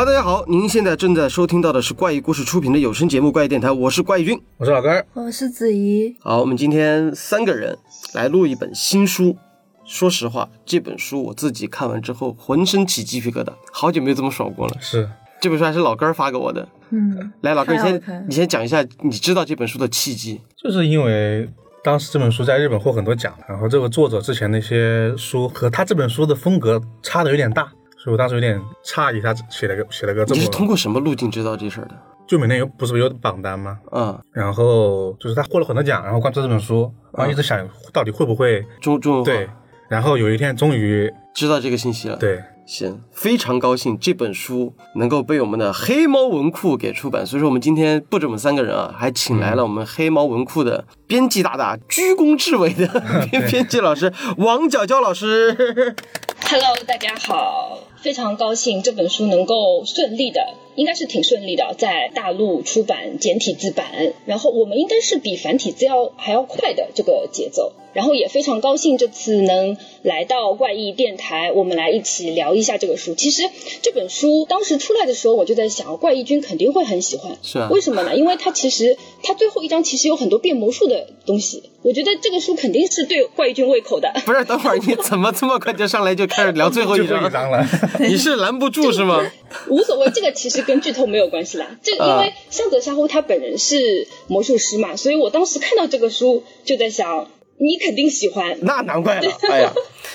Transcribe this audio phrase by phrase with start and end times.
[0.00, 4.40] 哈喽，大家好，您现在正在收听到的是怪异故事出品的有声节目《怪异电台》，我是怪异君。
[4.56, 7.76] 我是老根儿，我是子怡，好，我们今天三个人
[8.14, 9.36] 来录一本新书。
[9.84, 14.74] 说实话，这本书我自己看完之后，浑身起鸡皮疙瘩，好久没有这么爽过了。
[14.80, 15.06] 是
[15.38, 16.66] 这本书还是老根儿发给我的。
[16.88, 20.40] 嗯，来，老根儿，你先你先讲一下，你知道这本书的契机。
[20.56, 21.46] 就是因为
[21.84, 27.70] 当时这本书在日本获很多奖，然后这个作者之前那些书和他这本书的风格差的有点大，
[28.02, 31.94] 所以我当时有点诧异，他写了个写了个这你是通，过什么路径知道这事儿的？
[32.26, 33.78] 就每年有不是有榜单吗？
[33.92, 39.50] 嗯、然后就是他获了很多奖，然后关注这本书，然后一直想到底会不会中中对，
[39.90, 47.26] 然后有一天终于知道这个信息了。，对，行，非常高兴这本书能够被我们的黑猫文库给出版。
[47.26, 52.86] 所以说，我们今天不止我们三个人啊，还请来了我们黑猫文库的编辑大大，居功至伟的
[53.30, 55.94] 编编辑老师王角娇老师。
[56.42, 73.14] Hello，大家好，非常高兴这本书能够顺利的，应该是挺顺利的，在大陆出版简体字版，然后我们应该是比繁体字要还要快的这个节奏，然后也非常高兴这次能来到怪异电台，我们来一起聊一下这个书。
[73.14, 73.42] 其实
[73.82, 78.16] 这本书当时出来的时候，我就在想，怪异君肯定会很喜欢，是啊为什么呢？
[78.16, 84.12] 因为它其实它最后一章其实有很多变魔术的东西，我觉得这个书肯定是对怪异君胃口的。
[84.26, 87.66] 不是，等会儿你怎么这么快就上来就开始聊最后一章了，
[88.00, 89.20] 你是拦不住是吗？
[89.68, 91.66] 无所谓，这个其实跟剧透没有关系啦。
[91.82, 97.28] 这因为香泽沙呼他本人是魔术师嘛，所以我当时看到这个书就在想，
[97.60, 98.56] 你肯定喜欢。
[98.62, 99.70] 那难怪了， 哎呀，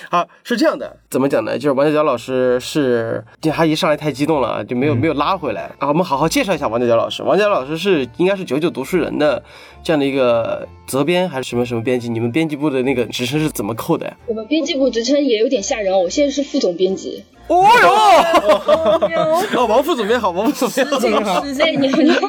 [0.10, 1.54] 好是这样的，怎么讲呢？
[1.54, 5.88] 就是王家娇老师是，这他一上来太激动了啊，就没有、没有拉回来啊。
[5.88, 7.22] 我们好好介绍一下王家娇老师。
[7.22, 9.44] 王家娇老师是应该是九九读书人的
[9.84, 12.10] 这样的一个责编还是什么什么编辑？
[12.10, 14.18] 你们编辑部的那个职称是怎么扣的呀？
[14.26, 17.24] 我们编辑部职称也有点吓人哦，我现在是副总编辑。
[17.48, 17.68] 哦
[19.10, 21.42] 哟，哦，王副总编好，王副总编好。
[21.60, 22.20] 哎，你们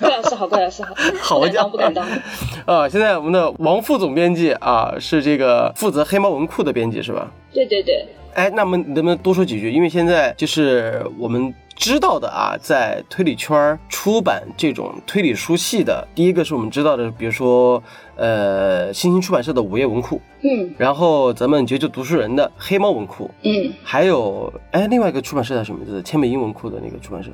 [0.00, 2.04] 郭老师好，郭老师好，好家伙不敢当。
[2.66, 7.30] 啊，现在我们的王副总编辑啊，是这个负责黑猫文库的编辑是吧？
[7.52, 9.70] 对对对，哎，那么能不能多说几句？
[9.70, 17.80] 因为现在就是我们知道的啊，在推理圈儿出版这种推理书系的，第一个是我们知道的，比如说
[18.16, 20.74] 呃，新兴出版社的午夜文库，嗯。
[20.78, 26.02] 然后咱们九九读书人的黑猫文库，嗯，还有哎，另外一个出版社叫什么名字？
[26.02, 27.30] 千美英文库的那个出版社。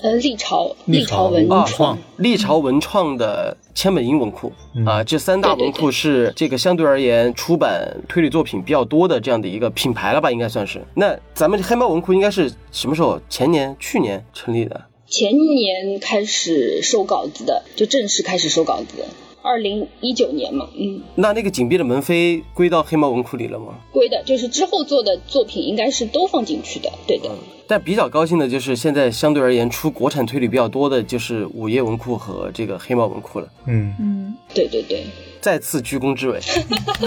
[0.00, 4.84] 呃，历朝历朝历朝文啊创，历朝文创的千本英文库、嗯。
[4.86, 6.86] 啊，这三大文库是这个相对。
[6.86, 10.80] 而言出版推理作品比较多的这样的一个品牌了吧，应该算是。
[10.94, 13.20] 那咱们黑猫文库应该是什么时候？
[13.28, 14.82] 前年、去年成立的？
[15.06, 19.04] 前年开始收稿子的，就正式开始收稿子的，
[19.48, 21.00] 二零一九年嘛，嗯。
[21.14, 23.74] 那那个紧闭的门扉归到黑猫文库里了吗？
[23.90, 27.30] 归的，就是之后做的作品应该是都放进去的，对的。
[27.66, 33.48] 但比较高兴的就是现在相对而言出国产推理比较多的就是午夜文库和这个黑猫文库了。
[33.66, 35.04] 嗯，嗯，对对对，
[35.40, 36.40] 再次居功至伟，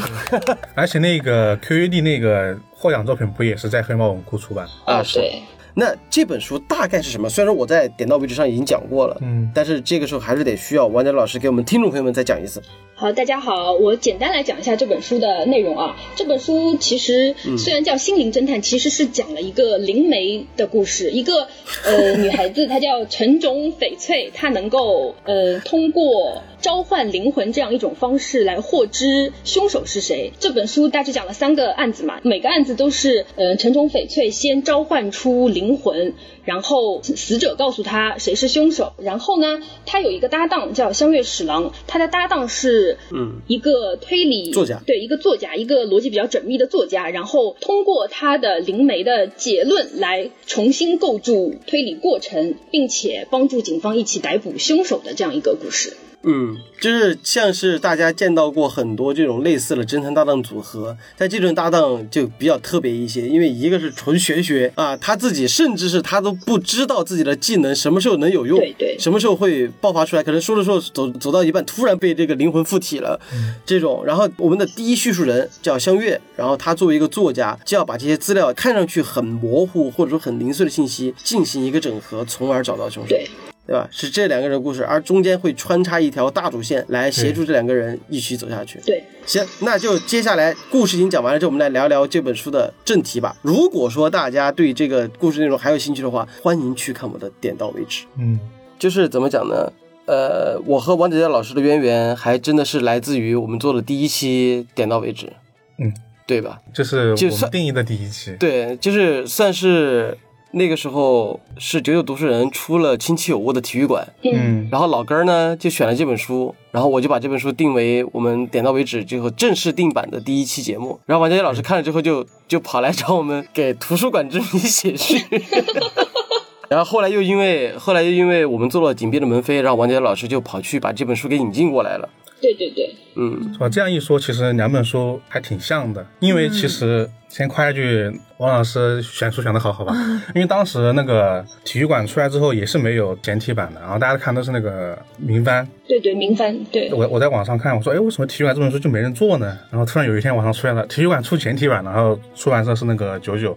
[0.75, 4.66] 而且那个 QUD 那个获奖作品不也是在黑猫文库出版？
[4.85, 5.41] 哦啊是对，
[5.73, 7.29] 那这本书大概是什么？
[7.29, 12.61] 虽然说我在点到为止上已经讲过了，嗯但是这个时候还是得需要王佳老师给我们听众朋友们再讲一次。
[13.01, 15.97] 好，大家好，我简单来讲一下这本书的内容啊。
[16.16, 21.09] 这本书其实虽然叫心灵侦探，其实是讲了一个灵媒的故事。
[21.09, 21.47] 一个
[21.84, 30.31] 呃 女孩子，她叫陈种翡翠，她能够呃通过召唤灵魂这样一种方式来获知凶手是谁。
[30.40, 36.13] 这本书大致讲了三个案子嘛，每个案子都是呃陈种翡翠先召唤出灵魂，
[36.44, 55.96] 然后死者告诉他谁是凶手，然后呢，他有一个搭档叫香月史郎，他的搭档是嗯一个推理作家对一个作家，一个逻辑比较缜密的作家，然后通过他的灵媒的结论来重新构筑推理过程，并且帮助警方一起逮捕凶手的这样一个故事。
[56.23, 73.20] 嗯，就是像是大家见到过很多这种类似的侦探搭档组合，但这种搭档就比较特别一些，因为一个是纯玄学啊，他自己甚至是他都不知道自己的技能什么时候能有用，对对什么时候会爆发出来，可能说着说着走走到一半，突然被这个灵魂附体了，
[73.66, 74.03] 这种。
[74.06, 83.09] 然后我们的第一叙述人叫香月，然后他作为一个作家，就要把这些资料看上去很模糊或者说很零碎的信息进行一个整合，从而找到凶手。
[83.09, 83.28] 对，
[83.66, 83.87] 对吧？
[83.91, 88.79] 是这两个人的故事，而中间会穿插一条大主线来协助这两个人一起走下去。
[88.85, 93.35] 对，行，那就接下来故事已经讲完了之后，我们来聊聊这本书的正题吧。
[93.41, 98.05] 如果说大家对这个故事内容还有兴趣的话，欢迎去看我的点到为止。
[98.17, 98.40] 嗯，
[98.78, 99.72] 就是怎么讲呢？
[100.08, 105.31] 呃，我和王姐姐老师的渊源还真的是来自于我们做的第一期点到为止，
[105.78, 105.93] 嗯，
[106.25, 106.59] 对吧？
[106.73, 108.35] 就是就算我们定义的第一期。
[108.37, 110.17] 对，就是算是
[110.53, 120.99] 那个时候是九九读书人出了《亲戚有误》的体育馆，嗯，然后老根儿呢就选了这本书，然后我就把这本书定为我们点到为止最后正式定版的第一期节目。
[121.05, 125.23] 然后王佳佳老师看了之后就就跑来找我们给图书馆之谜写序。
[126.69, 132.07] 然后后来又因为后来又因为我们做了紧闭的门扉，然后王佳佳老师就跑去把这本书给引进过来了。
[132.41, 133.70] 对对对，嗯，是吧？
[133.70, 136.05] 这样一说，其实两本书还挺像的。
[136.20, 139.93] 因为其实先夸一句，王老师选书选的好，好吧？
[140.34, 145.67] 因为当时那个体育馆出来之后也是没有简体版的，然后大家看都是那个明翻。
[145.88, 149.58] 对对，明翻，对，我我在网上看，我说，哎，为什么体育馆这本书就没人做呢？
[149.70, 153.55] 然后突然有一天网上出现了体育馆出简体版，然后出版社是那个九九，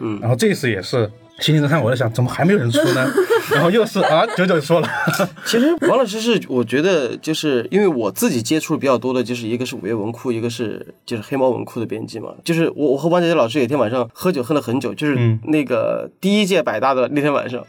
[0.00, 1.10] 嗯然后这次也是。
[1.40, 3.10] 心情侦探，我在想，怎么还没有人出呢？
[3.52, 4.88] 然后又是啊，九九说了，
[5.44, 12.28] 其实王老师是我觉得就是因为我自己接触比较多的，就是一个是五月文库，一个是就是黑猫文库的编辑嘛。
[12.44, 17.66] 就是我我和王姐姐老师有一天晚上喝酒喝了很久，就是嗯那个第一届百大的那天晚上，嗯，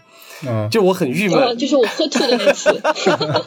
[0.69, 2.69] 就我很郁闷，哦，就是我喝吐的那次，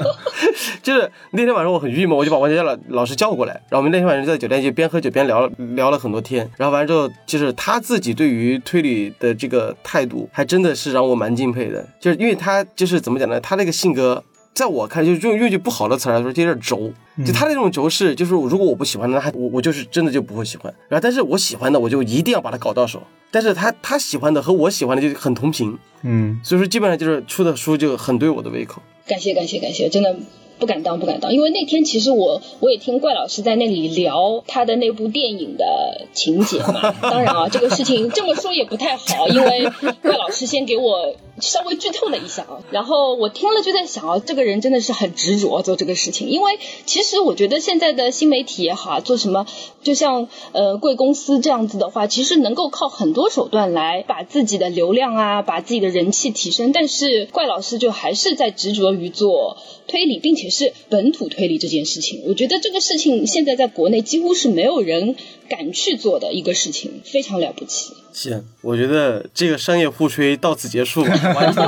[0.83, 14.23] 就是那天晚上我很郁闷，我就把王佳佳老老师叫过来，然后我们那天晚上就在酒店就边喝酒边聊聊了很多天，然后完了之后，就是他自己对于推理的这个态度，还真的是让我蛮敬佩的，就是因为他就是怎么讲呢，他那个性格。
[14.57, 16.91] 在我看，就是用用句不好的词来说，就有点轴。
[17.27, 20.73] 就他那种轴是，就是如果我不喜欢的，那他我我就是真的就不会喜欢。
[20.89, 23.03] 然后，但是我喜欢的，我就一定要把它搞到手。
[23.31, 28.81] 但是他他喜欢的和我喜欢的就很同频，嗯，所以说基本上就是出的书就很对我的胃口。
[29.07, 30.17] 感谢感谢感谢，真的
[30.59, 36.93] 不敢当不敢当，因为那天其实我我也听怪老师在那里聊他的那部电影的情节嘛。
[37.03, 39.69] 当然啊，这个事情这么说也不太好，因为
[40.03, 42.63] 怪老师先给我稍微剧透了一下啊。
[42.71, 49.47] 然后我听了就在想啊，这个人真的是很执着做这个事情，因为其实我觉得现在的新媒体也好，做什么
[49.83, 59.57] 就像呃贵公司这样子的话，其实能够靠很多手段来把自己的流量啊，把自己的人气提升，但是怪老师就还是在执着于做
[59.87, 62.23] 推理，并且是本土推理这件事情。
[62.27, 65.17] 我觉得这个事情现在在国内几乎是没有人
[65.49, 67.95] 敢去做的一个事情，非常了不起。
[68.13, 71.03] 行，我觉得这个商业互吹到此结束。
[71.03, 71.65] 完全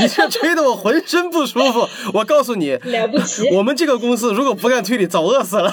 [0.00, 1.88] 你这吹的我浑身不舒服。
[2.12, 5.72] 我告诉你，了不起 我们这个公司如果不干推理，早饿死了。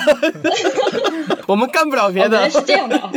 [1.47, 2.45] 我们干不了别的。
[2.45, 3.11] 哦是这样的啊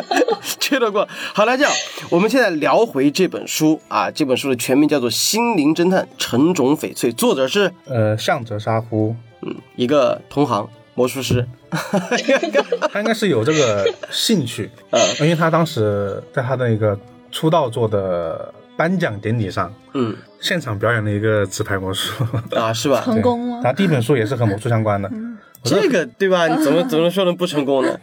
[0.60, 1.08] 吹得过。
[1.32, 1.72] 好了，这样
[2.10, 11.48] 我们现在聊回这本书啊，这本书的全名叫做《心灵侦探陈种翡翠》，作者是呃，向泽沙夫，嗯一个同行魔术师。
[12.92, 16.98] 他应该是有这个兴趣，嗯因为他当时在他的一个
[17.30, 22.24] 出道作的颁奖典礼上，嗯现场表演了一个纸牌魔术，
[22.54, 23.00] 啊，是吧？
[23.04, 23.60] 成功吗？
[23.62, 25.10] 他第一本书也是和魔术相关的，
[25.62, 26.48] 这个对吧？
[26.52, 27.98] 你怎么怎么说能不成功呢？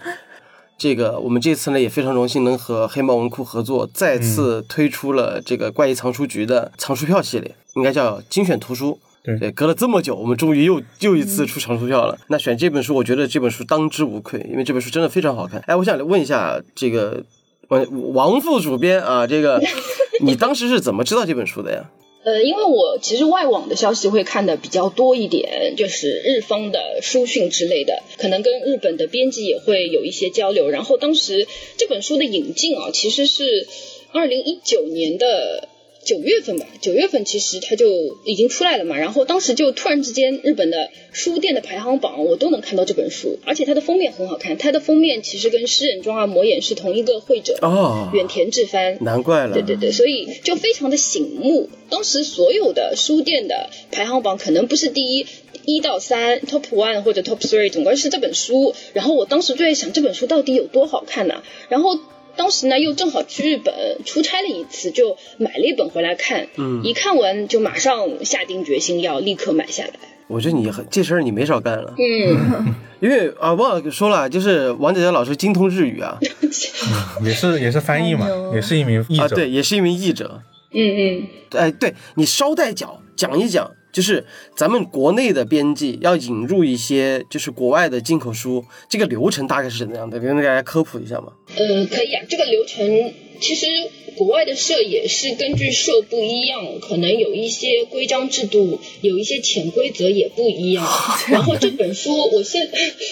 [0.76, 9.00] 这个我们这次呢也非常荣幸能和黑猫文库合作，再次推出了这个怪异藏书局的藏书票系列，应该叫精选图书。
[9.24, 12.20] 对对，隔了这么久，我们终于又又一次出长书票了。
[12.28, 15.64] 那选这本书，我觉得这本书当之无愧，因为这本书真的非常好看。
[15.66, 17.24] 哎，我想问一下这个
[17.70, 19.64] 王王副主编啊，这个
[20.20, 21.90] 你当时是怎么知道这本书的呀？
[22.26, 30.70] 呃，因为我其实外网的消息会看的比较多一点，就是日方的书讯之类的，可能跟日本的编辑也会有一些交流。
[30.70, 33.68] 然后当时这本书的引进啊，其实是
[34.12, 35.70] 二零一九年的。
[36.06, 37.88] 九月份吧，九月份其实它就
[38.26, 49.54] 已经出来了嘛，然后当时就突然之间，日本的书店的排行榜我都能看到这本书，而且它的封面很好看，它的封面其实跟诗人庄啊、魔眼是同一个绘者，哦，远田志帆，难怪了。
[49.54, 51.70] 对对对，所以就非常的醒目。
[51.90, 55.26] 当时所有的书店的排行榜可能不是第一。
[55.66, 58.76] 一到三，top one 或者 top three，总归是这本书。
[58.92, 61.98] 然后我当时就在想，这本书到底有多好看呢、然后
[62.36, 63.74] 当时呢，又正好去日本
[64.06, 66.48] 出差了一次，就买了一本回来看。
[66.58, 69.92] 嗯一看完就马上下定决心要立刻买下来。
[70.28, 71.94] 我觉得你很这事儿你没少干了。
[71.98, 76.18] 嗯， 因为啊，忘了说了，就是王姐姐老师精通日语啊，
[77.24, 80.42] 也是也是翻译嘛也是一名译啊，者，对，也是一名译者。
[80.72, 90.20] 嗯嗯，哎，对你捎带脚讲一讲，就是咱们国内的编辑要引入一些就是国外的进口书，这个流程大概是怎样的？
[90.20, 91.32] 跟大家科普一下嘛。
[91.56, 93.68] 嗯，可以啊，这个流程其实
[94.16, 100.88] 国外的社也是根据社不一样，可能有一些规章制度，有一些潜规则也不一样。
[101.30, 102.72] 然后这本书，我现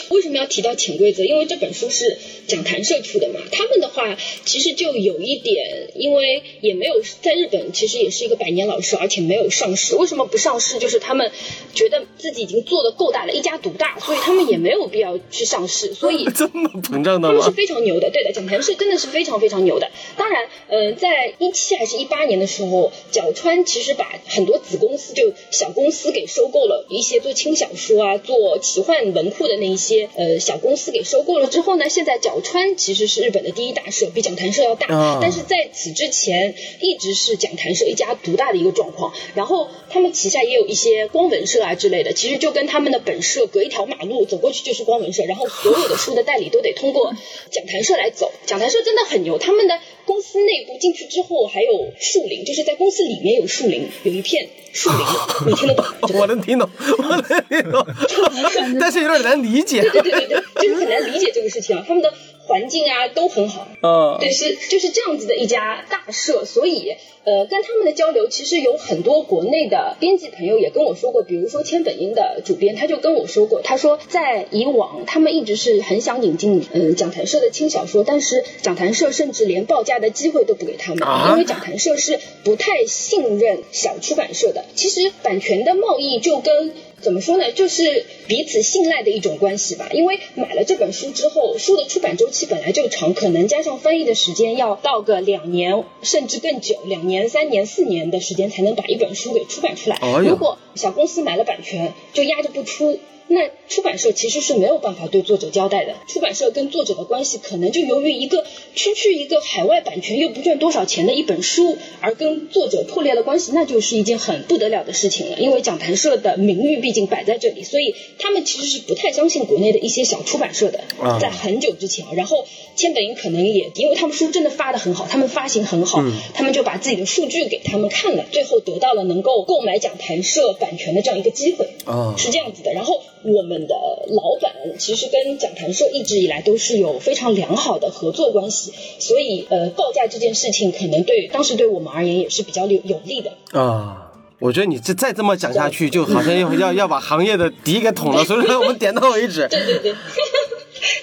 [0.10, 1.26] 为什么要提到潜规则？
[1.26, 9.98] 因为这本书是讲谈社出的嘛，他们的话其实就有一点因为也没有在日本，其实也是一个百年老社，而且没有上市。
[10.00, 10.80] 为什么不上市？
[10.80, 11.30] 就是他们
[11.74, 15.94] 觉得自己已经做的够大了，一家独大，所以他们也没有必要去上市。
[15.94, 17.52] 所以 这么膨胀的他们是？
[17.52, 19.90] 非常牛的，对的，讲坛社真的是非常非常牛的。
[20.22, 34.86] 当然，呃，在一七还是一八年的时候，角川其实把很多子公司就小公司给收购了，一些做轻小说啊、做奇幻文库的那一些呃小公司给收购了之后呢，现在角川其实是日本的第一大社，比讲谈社要大。
[34.96, 39.12] 啊但是在此之前，一直是讲谈社一家独大的一个状况。
[39.34, 47.12] 然后他们旗下也有一些光文社啊之类的，其实就跟他们的本社隔一条马路，走过去就是光文社，然后所有的书的代理都得通过
[47.50, 48.32] 讲谈社来走。
[48.46, 55.00] 讲谈社真的很牛，他们的公司内部进去之后还有树林，就是在公司里面有树林，有一片树林，
[55.48, 55.86] 你听得懂
[56.20, 57.86] 我能听懂，我能听懂，
[58.80, 59.82] 但是有点难理解。
[59.82, 62.14] 对对对对对，就是很难理解这个事情啊，他们的
[62.46, 63.68] 环境啊都很好。
[63.82, 84.66] 嗯，对，是就是这样子的一家大社，所以呃，跟他们的交流，其实有很多国内的编辑朋友也跟我说过，比如说千本樱的主编，他就跟我说过，他说在以往他们一直是很想引进嗯、呃讲坛社的轻小说，但是讲坛社甚至连报价的机会都不给他们，啊因为讲坛社是不太信任小出版社的。
[84.76, 89.90] 其实版权的贸易就跟怎么说呢，就是彼此信赖的一种关系吧。
[89.92, 99.98] 因为买了这本书之后，书的出版周期本来就长，可能加上翻译的时间要到个两年甚至更久，两年、三年、四年的时间才能把一本书给出版出来。
[100.22, 103.00] 如果小公司买了版权就压着不出。
[103.32, 108.46] 那出版社其实是没有办法对作者交代的，出版社跟作者的关系可能就由于一个
[108.76, 115.40] 区区一个海外版权又不赚多少钱的一本书，而跟作者破裂了关系，那就是一件很不得了的事情了。
[115.40, 122.12] 因为讲坛社的名誉毕竟摆在这里，所以他们其实是不太相信国内的一些小出版社的啊，在很久之前啊。
[122.16, 122.46] 然后
[122.76, 131.70] 千本樱可能也因为他们书真的发的很好，他们发行很好，他们就把自己的数据给他们看了，最后得到了能够购买讲坛社版权的这样一个机会。
[131.86, 132.74] 啊是这样子的。
[132.74, 143.34] 然后我们的老板其实跟讲谈社一直以来都是有非常良好的合作关系，所以呃报价这件事情可能对当时对我们而言也是比较有有利的。
[143.60, 144.08] 啊。
[144.40, 149.48] 我觉得你这再这么讲下去，就好像要要要把行业的底给捅了，所以说我们 点到为止。
[149.48, 149.96] 对对对，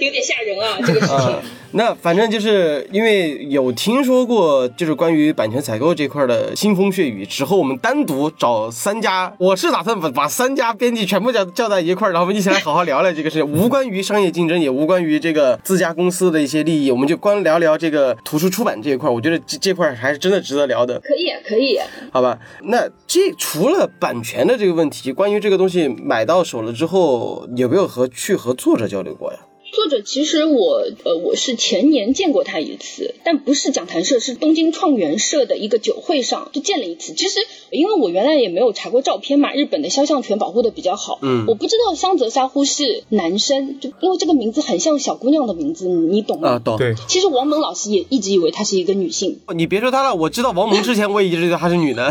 [0.01, 1.17] 有点吓人啊，这个事情。
[1.17, 1.43] 啊，
[1.73, 7.27] 那反正就是因为有听说过，就是关于版权采购这块的腥风血雨。
[7.27, 19.13] 之后我们单独找三家，我是打算把把三家编辑全部叫叫在一块儿，然后我们一起来好好聊聊这个事情，无关于商业竞争，也无关于这个自家公司的一些利益，我们就光聊聊这个图书出版这一块儿。
[19.13, 20.99] 我觉得这这块儿还是真的值得聊的。
[21.01, 21.87] 可以啊，可以啊。
[22.13, 29.39] 好吧，那这除了版权的这个问题，关于这个东西买到手了之后，有没有和去和作者交流过呀？
[29.73, 37.13] 作者其实我呃我是前年见过他一次，但不是讲坛社，是东京创元社的一个酒会上就见了一次。
[37.13, 37.39] 其实
[37.71, 46.49] 因为我原来也没有查过照片嘛，日本的肖像权保护的比较好，嗯我不知道香泽沙呼是男生，就因为这个名字很像小姑娘的名字，你你懂吗？
[46.49, 46.77] 啊，懂。
[46.79, 52.07] 对，其实王蒙老师也一直以为她是一个女性，你别说她了，我知道王蒙之前我也一直觉得她是女的，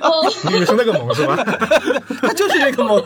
[0.00, 1.36] 哦， 你是那个蒙是吗？
[2.22, 2.96] 她就是那个蒙。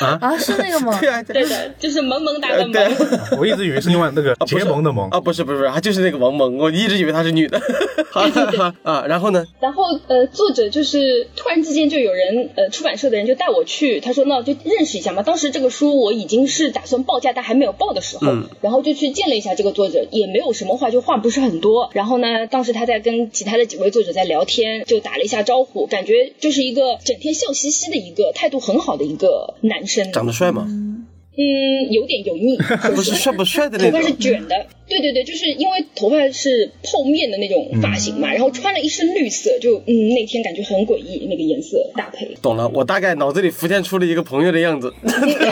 [0.00, 0.96] 啊啊，是那个蒙？
[1.00, 2.72] 对啊，对的，就是萌萌哒的萌。
[2.72, 2.88] 对
[3.38, 5.08] 我一直以为是另外那个结盟的盟。
[5.10, 7.60] 啊，不是不是不是，她就是那个王蒙，我一直以为她是女的。
[8.10, 9.44] 好好啊，然后呢？
[9.60, 15.22] 然后呃，作者就是突然之间就有人呃，出版社的人就带我去，他说那就认识一下嘛。
[15.22, 21.90] 当时这个书我已经是打算报价，但还没有报的时候，嗯然后就去见了一下这个作者，也没有什么话，就话不是很多。
[21.92, 30.66] 然后呢，当时他在跟其他的几位作者在聊天，就打了一下招呼，感觉就是一个整天笑嘻嘻的一个态度很好的一个男生，长得帅吗？
[31.38, 32.56] 嗯，有点油腻，
[32.94, 34.14] 不是帅不帅的那种头发是。
[34.16, 42.34] 卷的，对对对，就是因为头发是泡面的那种发型嘛，然后穿了一身绿色，就嗯那天感觉很诡异，那个颜色搭配。
[42.40, 44.94] 懂了，我大概脑子里浮现出了一个朋友的样子，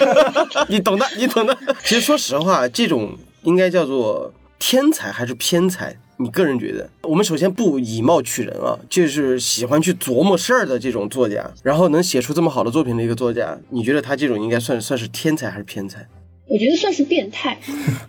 [0.68, 1.56] 你懂的，你懂的。
[1.84, 3.12] 其实说实话，这种
[3.42, 5.94] 应该叫做天才还是偏才？
[6.16, 6.88] 你个人觉得？
[7.02, 16.06] 我们首先不以貌取人啊，就是喜欢去琢磨事儿的这种作家，然后能写出这么好的作品的一个作家，你觉得他这种应该算算是天才还是偏才？
[16.46, 17.58] 我觉得算是变态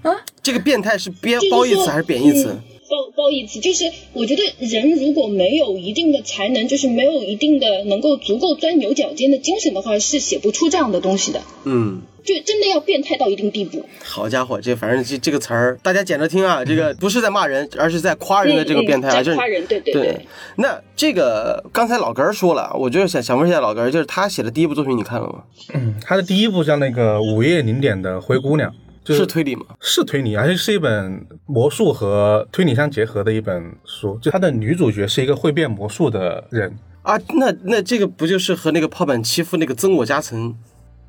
[0.04, 0.12] 啊，
[0.44, 2.50] 这个变态是编就是说褒义词还是贬义词？
[2.50, 11.42] 嗯褒褒义词，就是我觉得人如果没有一定的才能，就是没有一定的能够足够钻牛角尖的精神的话，是写不出这样的东西的。
[11.64, 12.02] 嗯。
[12.26, 13.86] 就真的要变态到一定地步。
[14.04, 20.26] 好家伙，这反正这这个词儿，大家捡着听啊，这个不是在骂人，而是在夸人的这个变态啊，就是夸人，对对对。
[20.56, 25.44] 那这个刚才老根儿说了，我就是想想问一下老根儿，就是他写的第一部作品你看了吗？
[25.76, 28.72] 嗯，他的第一部叫那个《午夜零点的灰姑娘》，
[29.06, 29.66] 就是推理吗？
[29.80, 34.18] 是推理，而且是一本魔术和推理相结合的一本书。
[34.20, 40.58] 就它的女主角是一个会变魔术的人，啊，那那这个不就是和那个泡板欺负那个增我加层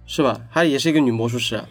[0.07, 0.38] 是吧？
[0.53, 1.67] 她也是一个女魔术师啊，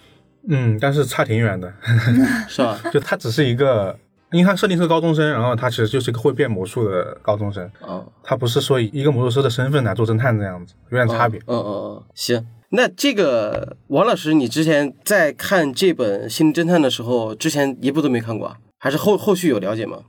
[0.50, 1.72] 嗯，但是差挺远的。
[2.50, 2.79] 是吧？
[2.91, 3.96] 就她只是一个，
[4.32, 11.39] 因为她设定是个高中生，然后她其实就是一个会变魔术的高中生，哦，她不是说以一个魔术师的身份来做侦探这样子，有点差别。
[11.46, 12.48] 嗯嗯嗯，行。
[12.69, 18.57] 那这个王老师，你之前在看这本《心灵侦探》的时候，之前一部都没看过啊？
[18.79, 20.00] 还是后后续有了解吗？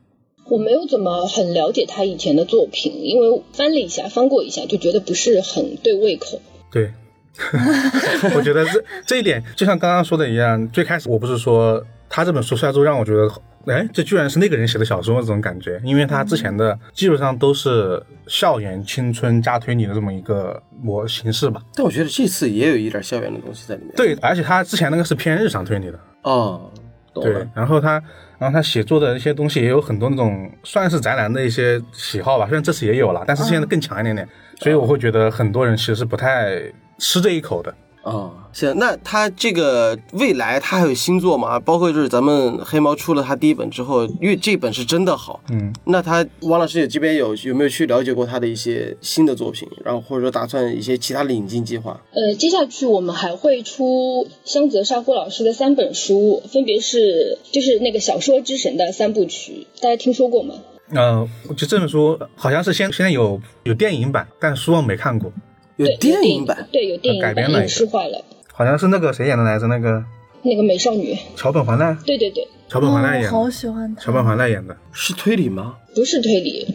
[0.48, 6.40] 我没有怎么很了解他以前的作品，因为翻了一下，翻过一下，就觉得不是很对胃口。
[6.70, 6.92] 对，
[8.34, 13.28] 我觉得这这一点就像刚刚说的一样，最开始我不是说他这本书出来之后让我觉得，
[13.66, 21.60] 哎，这居然是那个人写的小说这种感觉，因为他之前的基本上都是校园青春加推理的这么一个模形式吧。
[21.74, 23.92] 但我觉得这次也有一点校园的东西在里面。
[23.96, 26.70] 对，而且他之前那个是偏日常推理的，哦，
[27.12, 28.00] 懂对了。，然后他，
[28.38, 34.28] 然后他写作的一些东西也有很多那种算是宅男的一些喜好吧，虽然这次也有了，但是现在更强一点点，
[34.60, 36.62] 所以我会觉得很多人其实是不太
[36.98, 37.74] 吃这一口的。
[38.06, 41.58] 哦，行，那他这个未来他还有新作吗？
[41.58, 52.00] 包括就是咱们黑猫出了他第一本之后，因为这本是真的好，嗯，那他王老师也这边有有没有去了解过他的一些新的作品，然后或者说打算一些其他的引进计划？
[52.12, 60.54] 呃，接下去我们还会出香泽沙夫老师的三本书，分别是就是那个小说之神的三部曲，大家听说过吗？
[60.94, 65.32] 呃，就这本书好像是现现在有有电影版，但书我没看过，
[65.76, 68.24] 有，电影版，对，有电影版改编了一个影视化了。
[68.52, 69.66] 好像是那个谁演的来着？
[69.66, 70.02] 那个
[70.42, 74.02] 那个美少女，桥本环奈，对对对，桥本环奈演哦，好，喜欢他。
[74.02, 74.76] 桥本环奈演的。
[74.92, 75.76] 是推理吗？
[75.94, 76.66] 不是推理，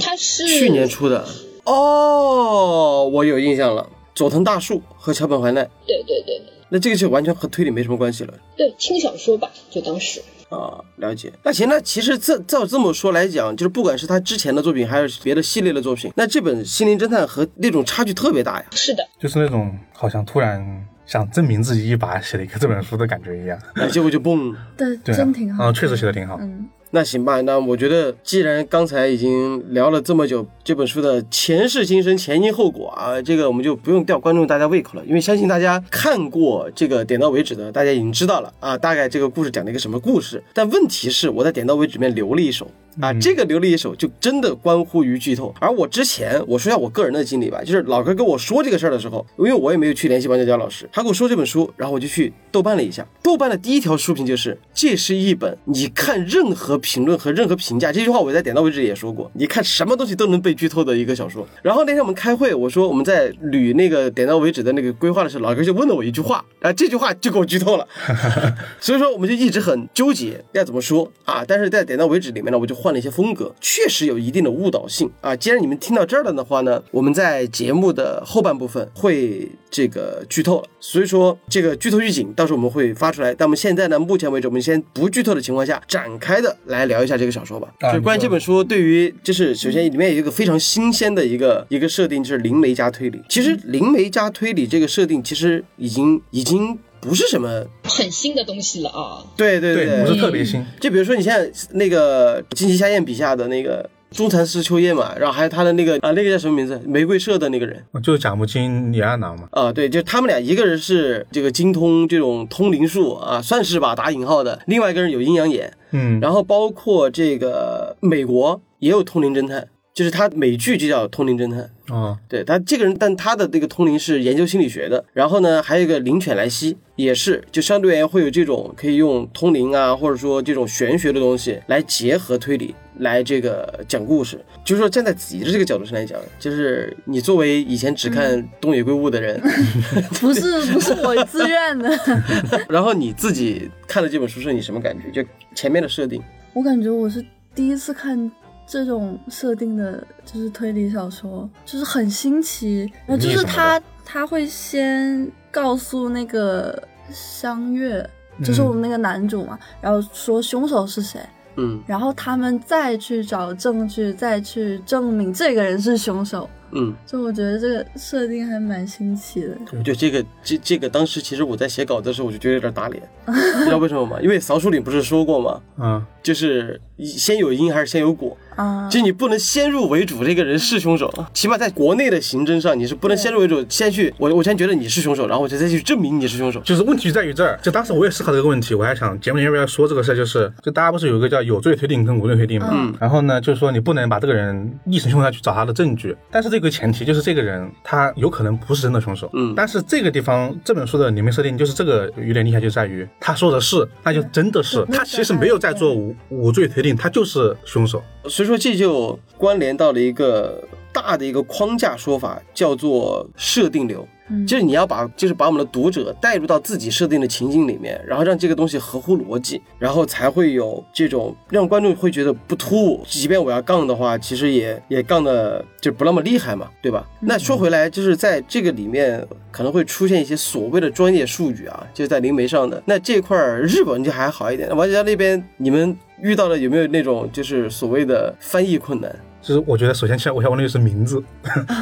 [0.00, 1.24] 它是去年出的。
[1.64, 8.34] 哦，我有印象了，佐藤大树和桥本环奈，对对对那这个就完全和推理没什么关系了。
[8.56, 10.20] 对轻小说吧，就当时。
[10.48, 11.32] 啊，了解。
[11.42, 18.66] 那行，那其实这照这么说来讲，就是不管是他之前的作品，还是别的系列的作品，那这本《心灵侦探》和那种差距特别大呀。
[18.72, 23.58] 是的，就是那种好像突然想证明自己一把写了一个这本书的感觉一样。
[23.74, 24.54] 那结果就嘣。
[24.76, 25.64] 对，真挺好。
[25.64, 26.38] 啊，确实写的挺好。
[26.40, 40.42] 嗯，那行吧，那我觉得既然刚才已经聊了这么久这本书的前世今生、前因后果啊，这个我们就不用吊观众大家胃口了，因为相信大家看过这个点到为止的，大家已经知道了啊，大概这个故事讲了一个什么故事。
[40.54, 42.66] 但问题是，我在点到为止里面留了一手。
[43.00, 45.54] 啊，这个留了一手就真的关乎于剧透。
[45.60, 53.06] 而我之前我说一下我个人的经历吧，就是老哥跟我说这个事儿的时候，因为我也没有去联系王佳佳老师，他跟我说这本书，然后我就去豆瓣了一下。
[53.22, 61.46] 豆瓣的第一条书评就是：这是一本你看任何评论和任何评价，这句话我在点到为止也说过，你看什么东西都能被剧透的一个小说。
[61.62, 67.86] 然后那天我们开会，我说我们在捋那个点到为止的那个规划的时候，老哥就问了我一句话，然后这句话就给我剧透了。
[68.80, 75.34] 所以说我们就一直很纠结要怎么说啊，但是在点到为止里面呢，我就换了一些风格，确实有一定的误导性啊。
[75.34, 83.34] 既然你们听到这儿了的话呢，我们在节目的后半部分会这个剧透了，所以说这个剧透预警到时候我们会发出来。
[83.34, 87.68] 但我们现在呢，目前为止我们先不剧透的情况下，展开的来聊一下这个小说吧。
[87.80, 93.20] 啊就是关于这本书，对于就是首先里面有一个非常新鲜的一个一个设定，就是灵媒加推理。
[93.28, 99.24] 其实灵媒加推理这个设定其实已经已经不是什么很新的东西了啊。
[99.36, 100.64] 对对对，不是特别新。
[100.80, 106.80] 就比如说你现在那个金崎夏彦笔下的那个中禅师秋叶嘛，然后还有他的那个啊，那个叫什么名字？
[106.86, 109.48] 玫瑰社的那个人就是贾木金李亚男嘛。
[109.52, 121.68] 啊，对，就他们俩，一个人是这个精通这种通灵术啊，算是吧，打引号的；另外一个人有阴阳眼，嗯，然后包括这个美国也有通灵侦探，就是他美剧就叫通灵侦探。
[121.88, 125.04] 哦，对他这个人，但他的这个通灵是研究心理学的。
[125.12, 134.38] 然后呢，还有一个灵犬莱西，也是就相对而言会有这种可以用通灵啊，或者说这种玄学的东西来结合推理来这个讲故事。
[134.64, 139.40] 就是说站在自己的这个角度上来讲，就是你作为以前只看东野圭吾的人
[140.20, 141.90] 不是不是我自愿的，
[142.70, 145.10] 然后你自己看了这本书是你什么感觉？
[145.10, 148.30] 就前面的设定，我感觉我是第一次看
[148.68, 152.88] 这种设定的，就是推理小说，就是很新奇。
[153.06, 158.08] 然后就是他他会先告诉那个香月，
[158.44, 161.18] 就是我们那个男主嘛，然后说凶手是谁。
[161.60, 166.48] 嗯然后他们再去找证据，再去证明这个人是凶手。
[166.70, 169.82] 嗯，就我觉得这个设定还蛮新奇的。
[169.82, 174.20] 就这个这这个当时其实我在写稿子的时候我就觉得有点打脸， 你知道为什么吗？
[174.22, 175.60] 因为扫鼠岭不是说过吗？
[175.78, 178.36] 嗯，就是先有因还是先有果？
[178.58, 178.88] 啊。
[178.90, 186.60] 就你不能先入为主，这个人是凶手，起码在国内的刑侦上，你是不能先入为主，先去我我先觉得你是凶手，然后我就再去证明你是凶手。
[186.60, 192.94] 就是问题在于这儿，就当时我也思考这个问题，我还想节目里要不要说这个事儿，就是就大家不是有一个叫有罪推定跟无罪推定嘛，嗯。
[193.00, 199.54] 然后呢，就是说你不能把这个人一成凶手下去找他的证据，但是这个前提就是这个人他有可能不是真的凶手，嗯。
[199.56, 214.08] 但是这个地方这本书的里面设定就是这个有点厉害，就在于他说的是，那就真的是，他其实没有在做无无罪推定，他就是凶手，所以说这就关联到了一个大的一个框架说法，叫做设定流。
[214.46, 223.04] 就是你要把，就是把我们的读者带入到自己设定的情境里面，然后让这个东西合乎逻辑，然后才会有这种让观众会觉得不突兀。
[223.06, 227.06] 即便我要杠的话，其实也也杠的就不那么厉害嘛，对吧？
[227.20, 232.82] 那说回来，就是在这个里面可能会出现一些所谓的专业术语啊，就是在灵媒上的。
[232.86, 239.14] 那这块儿日本就还好一点，王家那边你们遇到了有没有那种就是所谓的翻译困难？
[239.48, 241.24] 就是我觉得首先其实我想问的就是名字，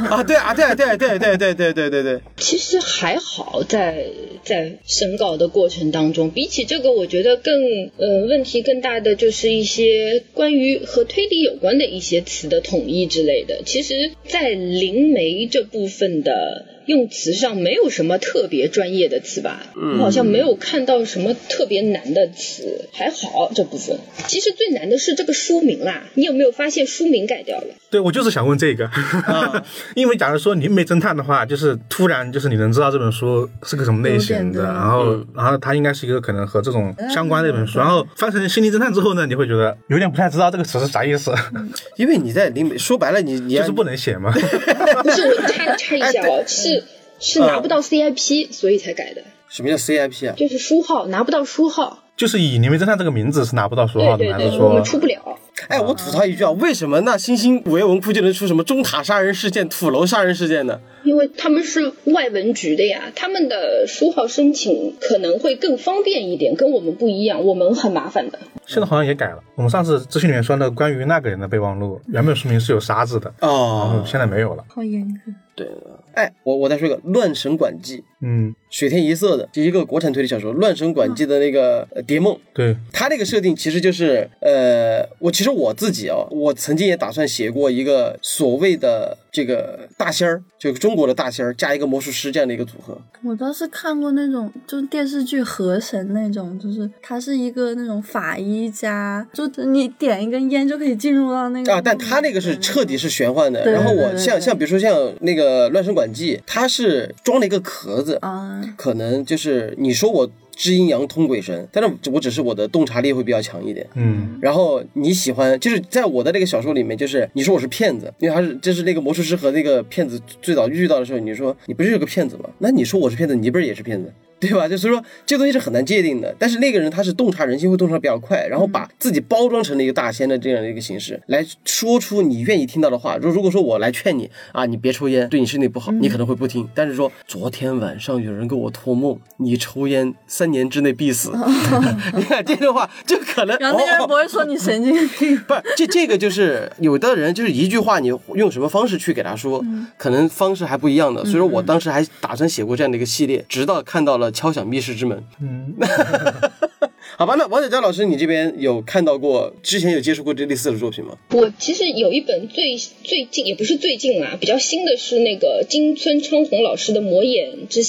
[0.08, 4.06] 啊，对啊，对啊，对啊对对对对对对对，其实还好在，
[4.44, 7.52] 在审稿的过程当中，比起这个，我觉得更
[7.96, 13.62] 呃问题更大的就是一些关于和推理有关的一些词的统一之类的。
[13.64, 19.62] 其实，在灵媒这部分的用词上，没有什么特别专业的词吧？
[19.74, 23.98] 我好像没有看到什么特别难的词，还好这部分。
[24.26, 27.66] 其实最难的是这个书名啦，你有没有发现书名改掉了？
[27.90, 28.90] 对我就是想问这个，
[29.94, 41.32] 因为假如说灵媒侦探的话，就是突然就是你能知道这本书是个什么类型的，然后然后它应该是一个可能和这种相关的一本书，然后翻成心灵侦探之后呢，你会觉得有点不太知道这个词是啥意思，
[41.96, 44.32] 因为你在灵媒，说白了你你就是不能写嘛。
[45.02, 46.75] 不是，我插插一下哦，是
[47.18, 50.34] 是拿不到 CIP，所以才改的，什么叫 CIP 啊？
[50.36, 52.02] 就是书号拿不到书号。
[52.16, 54.32] 就是以灵媒侦探这个名字是拿不到书号的吗？
[54.32, 55.38] 还对对对，是说我们出不了。
[55.68, 60.80] 哎，我吐槽一句啊，为什么那新兴五月文库就能出什么中塔杀人事件、土楼杀人事件呢？
[61.04, 68.38] 因为他们是外文局的呀，他们的书号申请可能会更方便一点，跟我们不一样，我们很麻烦的。
[68.64, 69.42] 现在好像也改了。
[69.54, 74.64] 我们上次咨询里面说的关于那个人的备忘录，原本书名是有沙字的，然后哦，现在没有了。
[74.68, 75.32] 好严格。
[75.54, 92.98] 对了，哎，我我再说一个《乱神馆记》，嗯，水天一色的，这是一个国产推理小说，《乱神馆记》的那个呃蝶梦，对，它那个设定其实就是，呃，我其实我自己哦，我曾经也打算写过一个所谓的这个大仙儿，就中国的大仙儿加一个魔术师这样的一个组合。
[93.22, 103.70] 我倒是看过那种，就是电视剧《河神》那种，就是他是一个那种法医家，就你点一根烟就可以进入到那个啊，但他那个是彻底是玄幻的。
[103.70, 113.86] 然后我像像比如说像那个《乱神馆记》，它是装了一个壳子，啊，可能就是你说我知阴阳通鬼神，但是我只是我的洞察力会比较强一点。
[113.94, 122.48] 嗯，然后你喜欢，就是在我的那个小说里面，就是你说我是骗子，因为他是就是那个魔术师和那个骗子最早遇到的时候，你说你不是个骗子吗？
[122.58, 124.12] 那你说我是骗子，你不是也是骗子？
[124.38, 124.68] 对吧？
[124.68, 126.34] 就所以说这东西是很难界定的。
[126.38, 133.16] 但是那个人他是洞察人心，会洞察比较快，然后把自己包装成了一个大仙的这样的一个形式，来说出你愿意听到的话。
[133.16, 136.68] 如如果说我来劝你啊，你别抽烟，对你身体不好，你可能会不听。
[136.74, 141.32] 但是说昨天晚上有人给我托梦，你抽烟三年之内必死。
[142.14, 145.36] 你看这句话就可能，然后那个人哦不会说你神经病。
[145.46, 149.64] 不是，这这个就是有的人就是一句话，你用什么方式去给他说，
[149.96, 151.24] 可能方式还不一样的。
[151.24, 155.18] 所以说我当时还打算写过这样的一个系列，直到看到了《敲响密室之门》。
[155.40, 155.74] 嗯，
[157.16, 161.16] 好吧，那王小佳老师，你这边有看到过之前有接触过这类似的作品吗？
[161.30, 167.82] 我其实有一本最最近也不是最近啦，比较新的是那个金村昌宏老师的《魔眼之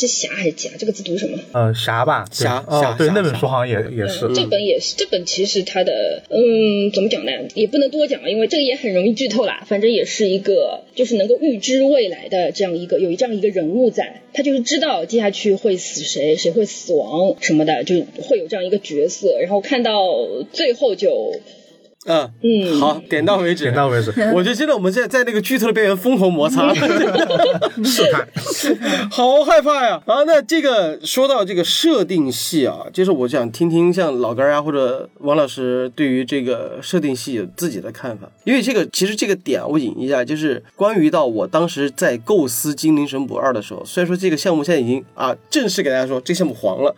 [0.00, 0.70] 之匣》还是甲？
[0.78, 1.38] 这个字读什么？
[1.52, 7.32] 呃，侠吧，对侠哦侠，对，那本书好像也也是嗯，，这本也是，这本其实它的，嗯，怎么讲呢？
[7.54, 9.64] 也不能多讲了，因为这个也很容易剧透啦。
[9.66, 19.38] 反正也是一个，就是能够预知未来的这样一个，有这样一个人物在，他就是知道接下去会死谁，谁会死亡什么的，就会有这样一个角色。
[19.40, 20.00] 然后看到
[20.52, 21.32] 最后就，
[22.06, 22.30] 嗯。
[22.42, 22.80] 嗯。
[22.80, 26.72] 好，点到为止，点到为止， 我觉得现在我们现在在那个剧透的边缘疯狂摩擦，
[27.84, 28.26] 试探。
[29.10, 30.00] 好害怕呀！
[30.06, 46.94] 啊，那这个说到这个设定系啊，就是我想听听像老根儿啊或者王老师对于这个设定系有自己的看法，因为这个其实这个点我引一下，就是关于到我当时在构思《精灵神捕二》的时候，虽然说这个项目现在已经啊正式给大家说这个项目黄了，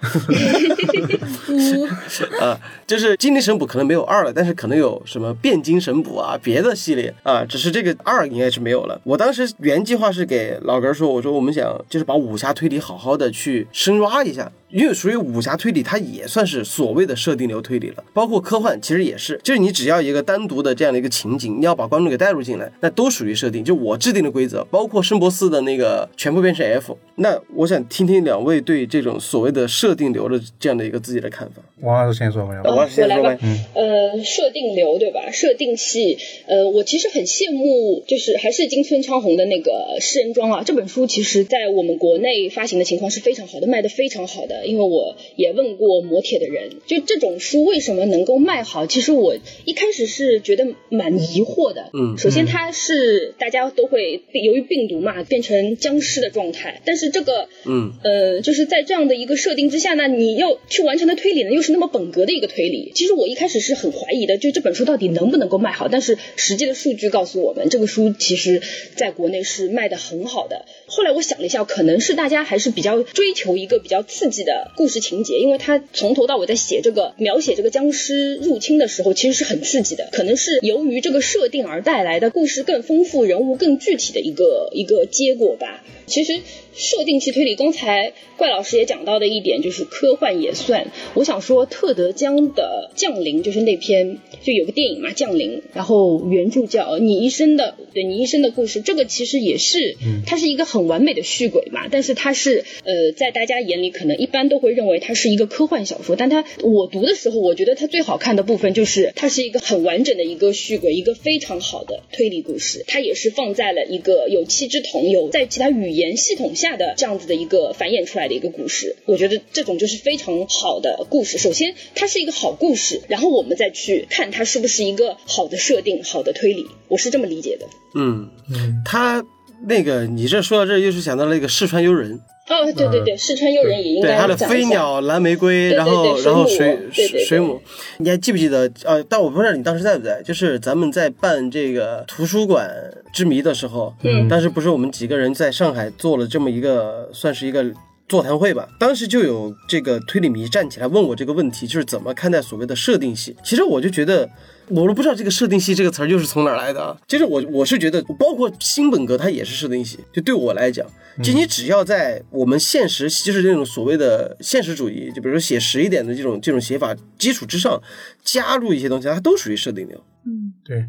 [2.40, 9.00] 啊，就是《精灵神捕》可能没有二了，但是可能有有什么变金神补啊，别的系列啊，只是这个二应该是没有了。
[9.04, 14.50] 我当时原计划是给老根说，我说我们想就是把武侠推理好好的去深挖一下。
[14.72, 23.62] 因为属于武侠推理，它也算是所谓的设定流推理了，包括科幻其实也是，就是你只要一个单独的这样的一个情景，你要把观众给带入进来，那都属于设定。
[23.62, 26.96] 就我制定的规则，包括圣博斯的那个全部变成 F。
[27.16, 31.60] 那我想听听两位对这种所谓的设定流的这样的一个自己的看法。
[31.82, 33.36] 王老师先说吧，王老师先说吧。
[33.74, 35.30] 呃，设定流对吧？
[35.32, 44.66] 设定系，呃，我其实很羡慕，就是还是金村昌宏的那个《诗人庄》啊，这本书其实在我们国内发行的情况是非常好的，卖的非常好的。
[44.66, 48.86] 因为我也问过磨铁的人，就这种书为什么能够卖好？
[48.86, 51.90] 其实我一开始是觉得蛮疑惑的。
[51.94, 62.92] 嗯，首先它是大家都会由于病毒嘛变成僵尸的状态，但是这个，嗯，呃，就是在这样的一个设定之下呢，你要去完成的推理呢又是那么本格的一个推理。
[62.94, 65.88] 其实我一开始是很怀疑的，就这本书到底能不能够卖好？
[65.88, 68.62] 但是实际的数据告诉我们，这个书其实
[68.96, 70.64] 在国内是卖的很好的。
[70.86, 80.08] 后来我想了一下，可能是大家还是比较追求一个比较刺激的故事情节，因为他从头到尾在写这个描写这个僵尸入侵的时候，其实是很刺激的。
[80.12, 85.82] 可能是由于这个设定而带来的故事更丰富、人物更具体的一个一个结果吧。
[86.06, 86.40] 其实
[86.74, 90.88] 设定系推理，刚才怪老师也讲到的一点就是科幻也算。
[91.14, 99.96] 我想说特德江的《降临》就是那篇，就有个电影嘛，《降临》，然后原著叫《你一生的对你一生的故事》，这个其实也是，
[100.26, 101.88] 它是一个很完美的续轨嘛。
[101.90, 112.84] 但是它是呃，在大家眼里可能一般都会认为它是一个科幻小说，但它我读的时候，我觉得它最好看的部分就是它是一个很完整的一个续轨，一个非常好的推理故事。
[112.86, 116.02] 它也是放在了一个有七只瞳，有在其他语言。
[116.02, 121.38] 言系统下的这样子的一个繁衍出来的一个故事，我觉得这种就是非常好的故事。
[121.38, 127.66] 首先，它是一个好故事，然后我们再去看它是不是一个好的设定、好的推理，我是这么理解的。
[127.94, 129.24] 嗯嗯，他
[129.66, 132.20] 那个你这说到这，又是想到了一个四川悠人。
[132.48, 136.76] 哦，对对对，四川悠人也应该对他的飞鸟、蓝玫瑰，然后然后水
[137.24, 137.62] 水母，
[137.98, 138.70] 你还记不记得？
[138.84, 142.68] 呃，但我不知道你当时在不在，就是咱们在办这个图书馆
[143.14, 147.64] 之谜的时候，嗯，当时不是我们几个人在上海做了这么一个，算是一个
[148.08, 148.68] 座谈会吧。
[148.78, 153.36] 当时就有这个推理迷站起来问我这个问题，就是怎么看待所谓的设定系？
[153.44, 154.28] 其实我就觉得。
[154.68, 156.96] 我都不知道这个设定系这个词儿又是从哪儿来的啊！
[157.06, 159.98] 其实我我是觉得，包括新本格它也是设定系。
[160.12, 160.86] 就对我来讲，
[161.22, 167.82] 就你只要在我们现实，就是那种所谓的现实主义，就比如说写实一点的这种这种写法基础之上，
[168.22, 170.02] 加入一些东西，它都属于设定流。
[170.24, 170.86] 嗯，对，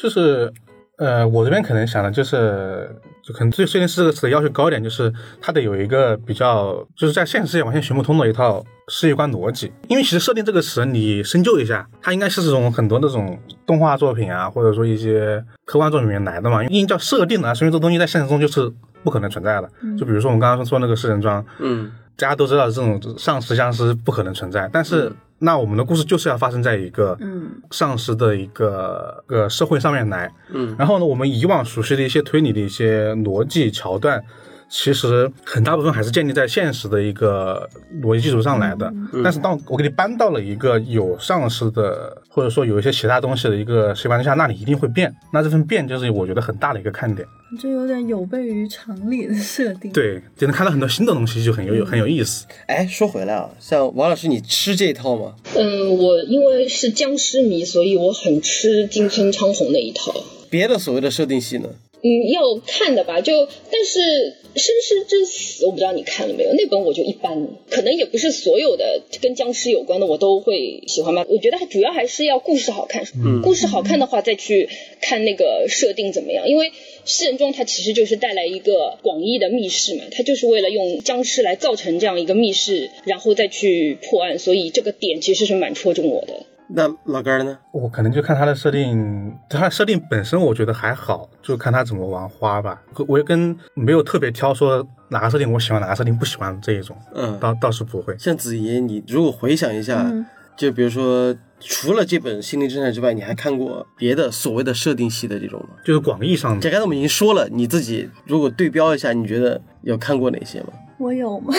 [0.00, 0.50] 就是
[0.96, 2.88] 呃，我这边可能想的就是，
[3.28, 9.70] 就可能对设定师这个词的要求高一点，就是它得有一个比较，就是在现实世界完全行不通的一套世界观逻辑。
[9.86, 16.64] 因为其实设定这个词，你深究一下，它应该是从很多那种动画作品啊，或者说一些科幻作品里面来的嘛。
[16.64, 18.72] 因为叫设定啊，说明这东西在现实中就是
[19.04, 19.70] 不可能存在的。
[19.98, 27.50] 就比如说我们刚刚说那个四人装，嗯，大家都知道这种丧尸僵尸不可能存在，但是那我们的故事就是要发生在一个嗯。
[27.70, 34.24] 丧尸的一个个社会上面来，嗯，然后呢，我们以往熟悉的一些推理的一些逻辑桥段，
[34.70, 37.68] 其实很大部分还是建立在现实的一个
[38.02, 38.92] 逻辑基础上来的。
[39.24, 45.14] 但是当我给你搬到了一个有丧尸的，或者说有一些其他东西的一个世界观之下，那你一定会变。
[45.32, 47.26] 那这份变就是我觉得很大的一个看点。
[47.58, 52.44] 就有点有悖于常理的设定。，对，就能看到很多新的东西，就很有很有意思。
[52.66, 55.34] 哎，说回来啊，像王老师，你吃这一套吗？
[55.54, 60.14] 嗯，我因为是僵尸迷，所以我很吃金村昌宏那一套。
[60.50, 61.70] 别的所谓的设定系呢？
[62.02, 63.98] 嗯，要看的吧，就但是
[64.54, 66.52] 《绅士之死》，我不知道你看了没有？
[66.52, 71.26] 那本我就一般，可能也不是所有的跟僵尸有关的我都会喜欢吧。
[71.28, 74.68] 我觉得主要还是要故事好看，嗯故事好看的话再去
[75.00, 76.48] 看那个设定怎么样。
[76.48, 76.70] 因为
[77.04, 86.46] 《诗人中》它其实就是带来一个广义的密室嘛，它就是为了用僵尸来造成这样一个密室，然后再去破案，所以这个点其实是蛮戳中我的。
[86.68, 87.58] 那老根儿呢？
[87.72, 92.82] 我可能就看他的设定，他的设定本身我觉得还好，就看他怎么玩花吧。
[93.06, 98.16] 我也跟没有特别挑说哪个设定我喜欢，哪个设定不喜欢这一种，嗯，倒倒是不会。
[98.18, 100.26] 像子怡，你如果回想一下，嗯
[100.56, 105.76] 就比如说，除了这本《心灵侦探》之外，你还看过别的所谓的设定系的这种吗？
[105.84, 110.70] 就是广义上的，这刚才我们已经说了，你自己如果对标一下，你觉得有看过哪些吗？
[110.98, 111.54] 我有吗？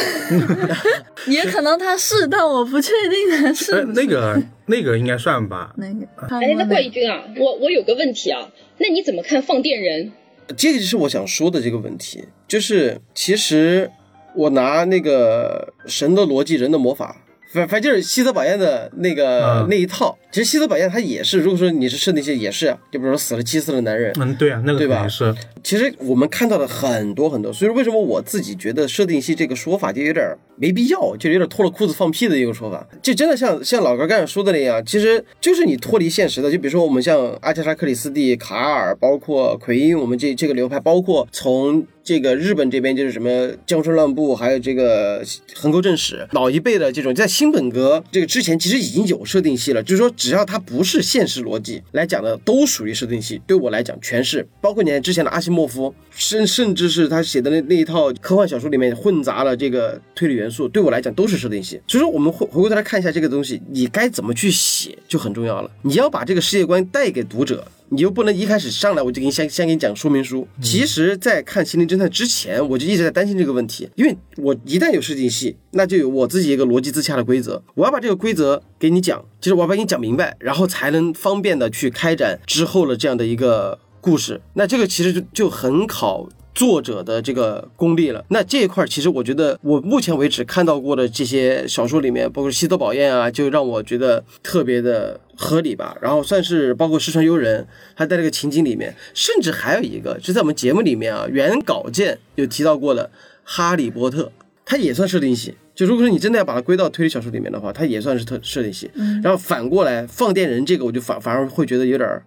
[1.28, 5.74] 也可能他是，但我不确定他是呃，那个那个应该算吧。
[5.78, 6.06] 那个。
[6.28, 10.12] 看哎，那怪异君啊，我我有个问题啊，那你怎么看放电人？
[10.58, 13.90] 这个就是我想说的这个问题，就是其实
[14.36, 17.18] 我拿那个神的逻辑、人的魔法
[17.52, 20.18] 反反正就是西泽保彦的那个、嗯那一套。
[20.32, 25.34] 其实西泽保彦他也是，如果说你是设定系，也是啊，就比如说死了七次的男人，嗯，对啊，那个对吧是，
[25.64, 30.24] 其实我们看到了很多很多，所以说为什么我自己觉得设定系这个说法就有点
[30.56, 36.52] 没必要，就有点脱了裤子放屁的一个说法，就真的像像老哥刚才说的那样，其实就是你脱离现实的。
[36.52, 53.40] 就比如说我们像阿加莎·克里斯蒂、卡尔，包括奎因，我们这这个流派，包括从这个日本这边就是什么江川乱步，还有这个横沟正史，老一辈的这种在新本格这个之前其实已经有设定系了，就是说只要它不是现实逻辑来讲的，都属于设定系。
[53.46, 61.80] 对我来讲，全是，包括你看之前的阿西莫夫，甚甚至是他写的那那一套科幻小说里面混杂了这个推理元素，对我来讲都是设定系。
[61.88, 65.70] 所以说，我们回回过头来看一下这个东西，你该怎么去写就很重要了。
[65.84, 67.68] 你要把这个世界观带给读者。
[67.92, 70.48] 你又不能一开始上来我就给你先先给你讲说明书。
[70.62, 84.40] 其实，在看《心灵侦探》之前，我就一直在担心这个问题，因为我一旦有设定戏，那就有我自己一个逻辑自洽的规则，我要把这个规则给你讲，就是我要把你讲明白，然后才能方便的去开展之后的这样的一个故事。
[84.54, 86.30] 那这个其实就就很考。
[86.54, 95.96] 作者的这个功力了，那这一块儿其实我觉得我目前为止看到过的这些小说里面，包括西泽宝彦啊，就让我觉得特别的合理吧。
[96.02, 103.10] 然后算是包括失传幽人，他在这个情景里面，甚至还有一个就在我们节目里面啊原稿件有提到过的
[103.44, 104.32] 哈利波特，
[104.66, 105.56] 它也算设定系。
[105.74, 108.92] 就如果说你真的要把它归到推理小说里面的话，它也算是特设定系。
[109.24, 112.22] 然后反过来放电人这个，我就反反而会觉得有点儿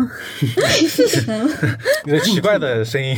[0.00, 0.08] 儿
[2.06, 3.16] 有 奇怪的声音，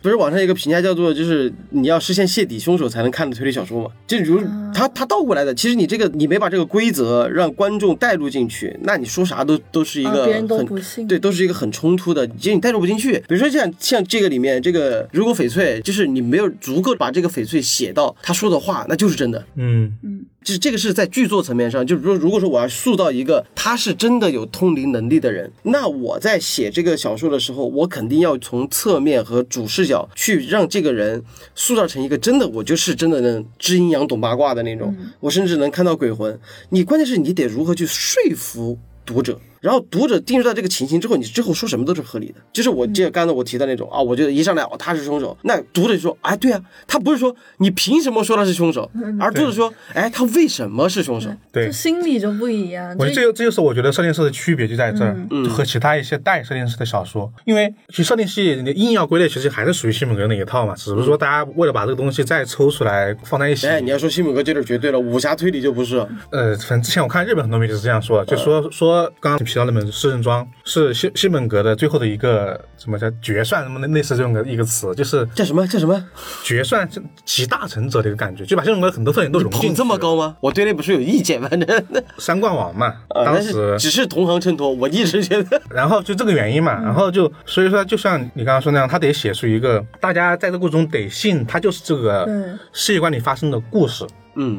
[0.00, 3.90] 不是网上一个评价叫做，就是你要事先泄底凶手才能看的推理小说嘛？
[4.06, 4.42] 就如
[4.74, 13.12] 他他倒过来的，其实你这个你没把这个规则让观众带入进去，那你说啥都都是一个啊别人都很不信对，都是一个很冲突的，其实你带入不进去。
[13.28, 19.44] 比如说像像这个里面这个如果翡翠，就是你没有足够把这个翡翠写到他说的话，那就是真的。
[19.56, 36.38] 嗯嗯，就是这个是在剧作层面上，就是说，如果说我要塑造一个他是真的有通灵能力的人，那我在写这个小说的时候，我肯定要从侧面和主视角去让这个人塑造成一个真的，我就是真的能知阴阳、懂八卦的那种，我甚至能看到鬼魂。
[36.68, 39.40] 你关键是你得如何去说服读者。
[39.64, 42.34] 然后读者进入到这个情形之后，你之后说什么都是合理的。
[42.52, 51.30] 就是我这刚才我提到那种啊，我觉得一上来哦他是凶手，那读者就说哎对啊，他不是说你凭什么说他是凶手，而读者说哎他为什么是凶手？
[51.50, 51.72] 对。
[51.72, 52.94] 心理就不一样。
[52.98, 65.96] 我觉得这就这就是我觉得设定师的区别就在这儿，嗯和其他一些带设定式的小说，因为其实设定系你硬要归类，其实还是属于西蒙格那一套嘛，只不过说大家为了把这个东西再抽出来放在一起，哎，你要说西蒙格这点绝对了，武侠推理就不是。
[66.30, 76.04] 呃，反正之前我看日本很多媒体是这样说的，就说说刚刚提到那本《诗人庄》是西西本格的最后的一个什么叫决算，什么类似这种的一个词，就是叫什么叫什么？
[76.42, 79.66] 决算是集大成者的一个感觉，就把西本格很多特点都融进去。
[79.68, 80.36] 捧这么高吗？
[80.40, 81.84] 我对那本书有意见，反正
[82.18, 92.34] 三冠王嘛，啊，当时只是同行衬托，我一直觉得然后就这个原因嘛，然后就所以说，就像你刚刚说那样，他得写出一个大家在这个过程中得信，他就是这个对
[92.72, 94.10] 世界观里发生的故事，嗯，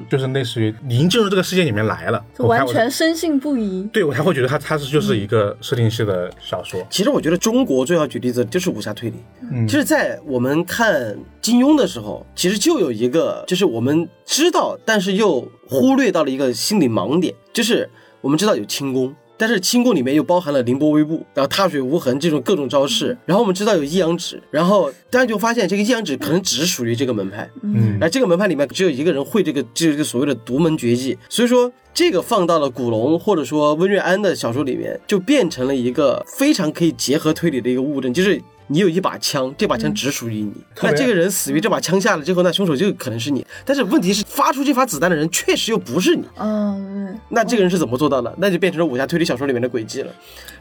[0.09, 3.83] 就是类似于你已经进入这个世界里面来了，就完全深信不疑。
[3.91, 6.85] 对我才会觉得它它是就是一个设定系的小说。
[6.89, 9.15] 其实我觉得中国最好举例子就是武侠推理。
[9.51, 17.89] 嗯，就是在我们看金庸的时候，其实就有一个，就是我们知道，但是又忽略到了一个心理盲点，就是
[18.21, 19.13] 我们知道有轻功。
[19.37, 27.97] 但是轻功里面又包含了凌波微步，然后踏水无痕这种各种招式，然后我们知道有一阳指，然后大家就发现这个一阳指可能只属于这个门派，嗯。
[27.99, 38.41] 而这个门派里面只有一个人会这个这个所谓的独门绝技，所以说这个放到了古龙或者说温瑞安的小说里面，就变成了一个非常可以结合推理的一个物证，就是。
[38.67, 40.51] 你有一把枪，这把枪只属于你。
[40.81, 43.45] 那这个人死于这把枪下了之后，那凶手就可能是你。
[43.63, 46.23] 但是问题是，发出这发子弹的人确实又不是你。
[46.37, 48.33] 嗯，对，那这个人是怎么做到的？
[48.37, 50.11] 那就变成了武侠推理小说里面的轨迹了。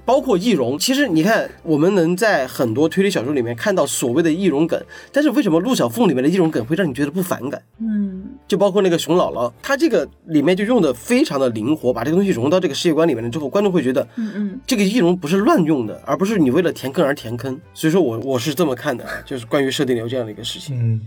[0.04, 7.62] 包括易容，其实你看，我们能在很多推理小说里面看到所谓的易容梗，但是为什么陆小凤里面的易容梗会让你觉得不反感？
[7.80, 17.58] 嗯，就包括那个熊姥姥，她这个里面就用的非常的灵活，把这个东西融到这个世界观里面了之后，观众会觉得，嗯嗯，这个易容不是乱用的，而不是你为了填坑而填坑。
[17.72, 21.00] 所以说我我是这么看的啊，就是关于设定流这样的一个事情，嗯，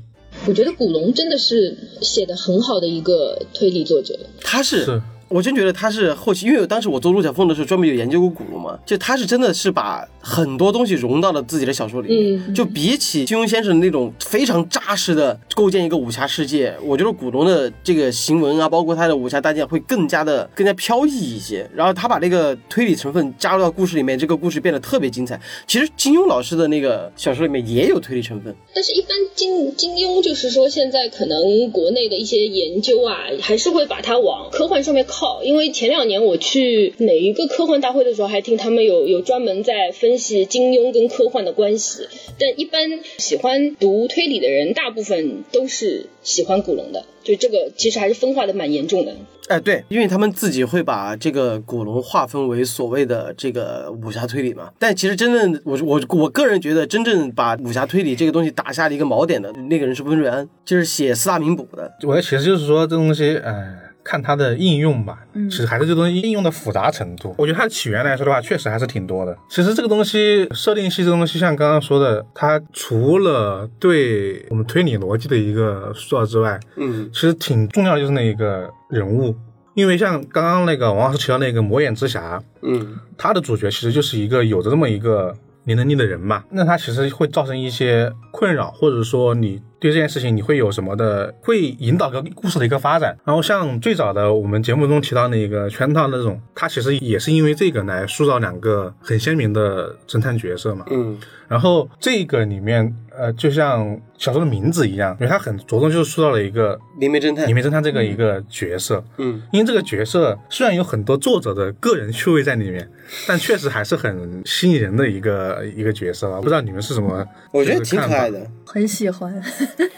[0.47, 4.17] 我觉得古龙真的是写的很好的一个推理作者。
[4.41, 12.41] 他是是我真觉得他是后期，因为当时我做陆小凤的时候专门有研究过古龙嘛，就他是真的是把很多东西融到了自己的小说里面。
[12.47, 21.69] 嗯就比起金庸先生那种非常扎实的构建一个武侠世界，我觉得古龙的这个行文啊，包括他的武侠搭建会更加的更加飘逸一些。
[21.75, 25.39] 然后他把那个推理成分加入到故事里面，这个故事变得特别精彩。
[25.67, 35.16] 其实金庸老师的那个小说里面也有推理成分，但是，一般金金庸就是说，现在可能国内的一些研究啊，还是会把它往科幻上面靠。
[35.43, 42.07] 因为前两年我去哪一个科幻大会的时候，还听他们有有专门在分析金庸跟科幻的关系。
[42.39, 49.15] 但一般喜欢读推理的人，大部分都是喜欢古龙的，就这个其实还是分化的蛮严重的。
[49.47, 61.89] 哎，对，因为他们自己会把这个古龙划分为所谓的这个武侠推理嘛，但其实真正我我我个人觉得，真正把武侠推理这个东西打下了一个锚点的那个人是温瑞安，就是写四大名捕的。
[62.05, 63.73] 我的其实就是说这东西，呃，
[64.07, 67.35] 看它的应用吧，其实还是这东西应用的复杂程度。
[67.37, 69.37] 我觉得它的起源来说的话，确实还是挺多的。
[69.49, 77.09] 其实这个东西设定系这东西，像刚刚说的，它除了对我们推理逻辑的一个塑造之外，嗯。
[77.11, 79.35] 其实挺重要的就是那一个人物，
[79.75, 82.97] 因为像刚刚那个王老师提到那个魔眼之侠，嗯。
[83.17, 85.35] 他的主角其实就是一个有着这么一个
[85.65, 93.15] 灵能力的人嘛，那他其实会造成一些困扰，或者说你对这件事情你会有什么的，会引导个故事的一个发展。
[93.23, 100.85] 然后像最早的我们节目中提到那个圈套那种，他其实也是因为这个来塑造两个很鲜明的侦探角色嘛。
[100.89, 101.17] 嗯
[101.47, 109.01] 然后这个里面，呃，就像小说的名字一样，因为它很着重就是塑造了一个灵媒侦探灵媒侦探这个一个角色。
[109.15, 112.91] 嗯，因为这个角色虽然有很多作者的个人趣味在里面，
[113.25, 116.41] 但确实还是很吸引人的一个一个角色吧。
[116.41, 117.25] 不知道你们是什么？
[117.53, 118.29] 我觉得挺可爱。
[118.29, 118.45] 的。
[118.65, 119.41] 很喜欢。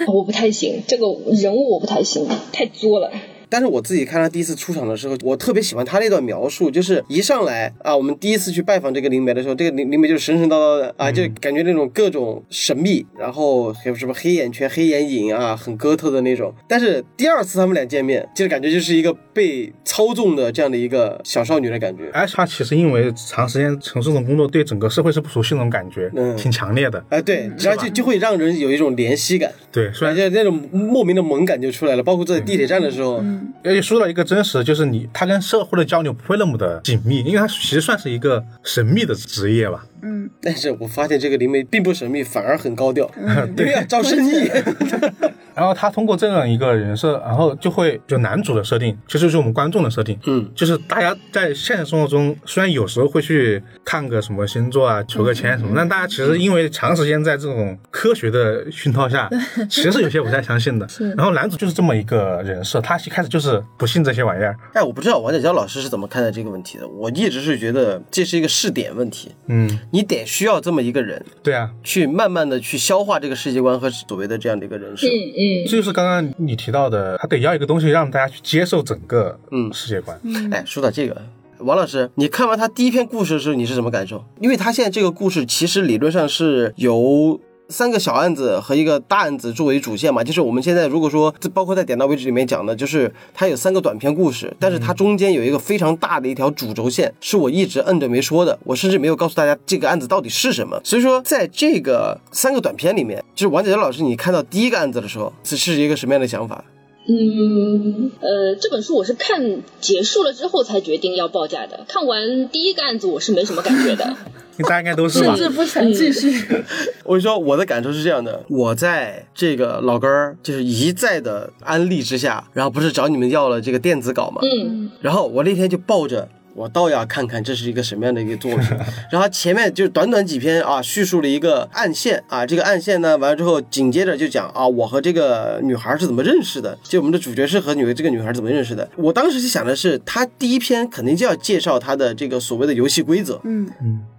[0.07, 3.11] 我不太行，这个人物我不太行，太作了。
[3.49, 16.53] 但是我自己看他第一次出场的时候，我特别喜欢他那段描述，就是一上来啊，我们第一次去拜访这个灵媒的时候，这个灵灵媒就是神神叨叨的啊，就感觉那种各种神秘，然后还有什么黑眼圈、黑眼影啊，很哥特的那种。
[16.67, 22.09] 但是第二次他们俩见面，就是感觉就是一个被操纵的这样的一个小少女的感觉。
[22.13, 27.03] 而且他其实因为长时间从事这种工作，对整个社会是不熟悉那种感觉，嗯挺强烈的。
[27.09, 32.03] 哎，对，然后就就会让人有一种怜惜感，对，虽而然且那种莫名的萌感就出来了。
[32.03, 33.23] 包括在地铁站的时候，
[33.63, 39.85] 而且说到一个真实，就是你他跟社会的交流不会那么的紧密，因为他其实算是一个神秘的职业吧。
[40.01, 43.09] 嗯，但是我发现这个灵媒并不神秘，反而很高调，
[43.57, 44.49] 因为要招生意。
[45.59, 59.29] 然后他通过这样一个人设，然后就会就男主的设定，其实就是我们观众的设定，嗯，就是大家在现实生活中虽然有时候会去看个什么星座啊、求个签什么，但大家其实因为长时间在这种科学的熏陶下，
[59.69, 60.87] 其实有些不太相信的。
[61.17, 66.87] 然后男主就是这么一个人设，他一开始就是不信这些玩意儿，哎，我不知道王小娇老师是怎么看待这个问题的。
[66.87, 75.07] 我一直是觉得这是一个试点问题，嗯，你得需要这么一个人对啊，去慢慢的去消化这个世界观和所谓的这样的一个人设。
[75.07, 80.19] 嗯嗯，这就是刚刚你提到的，他得要一个东西让大家去接受整个嗯世界观。
[80.51, 81.21] 哎，说到这个。
[81.59, 84.23] 王老师，你看完他第一篇故事的时候，你是什么感受？
[84.39, 87.37] 因为他现在这个故事其实理论上是由
[87.69, 100.81] 三个小案子和一个大案子作为主线嘛，就是我们现在如果说，这包括在点到为止里面讲的，就是它有三个短篇故事，但是它中间有一个非常大的一条主轴线，是我一直摁着没说的，我甚至没有告诉大家这个案子到底是什么。
[100.83, 106.63] 所以说，在这个三个短片里面，就是王姐姐老师，你看到第一个案子的时候，是是一个什么样的想法？
[107.07, 111.85] 嗯，呃，这本书我是看结束了之后才决定要报价的。
[111.87, 114.15] 看完第一个案子，我是没什么感觉的。
[114.63, 115.47] 大家应该都是吧 甚？
[115.47, 116.27] 至不想继续。
[117.05, 126.27] 我跟你说，我的感受是这样的：我在这个老根儿就是一再的安利之下，然后不是找你们要了这个电子稿嘛，嗯，然后我那天就抱着。
[126.59, 128.77] 我倒要看看这是一个什么样的一个作品，
[129.09, 138.89] 然后前面就短短几篇啊，叙述了一个暗线啊，这个暗线呢完了之后，紧接着就讲啊，我和这个女孩是怎么认识的，就我们的主角是和女这个女孩怎么认识的。
[138.97, 143.69] 我当时就想的是，他第一篇肯定就要介绍他的这个所谓的游戏规则，嗯，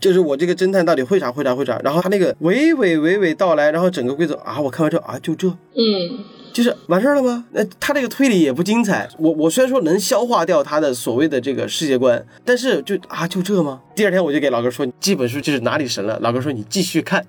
[0.01, 7.45] 就是我这个侦探到底会啥会啥会啥，然后他那个娓娓娓娓道来，然后整个规则啊，我看完之后啊，就这，嗯，就是完事儿了吗？
[7.53, 9.09] 那他这个推理也不精彩。
[9.19, 13.81] 我我虽然说能消化掉他的所谓的这个世界观，但是就啊就这吗？
[14.01, 16.19] 第二天我就给老哥说，这本书就是哪里神了。
[16.23, 17.23] 老哥说你继续看。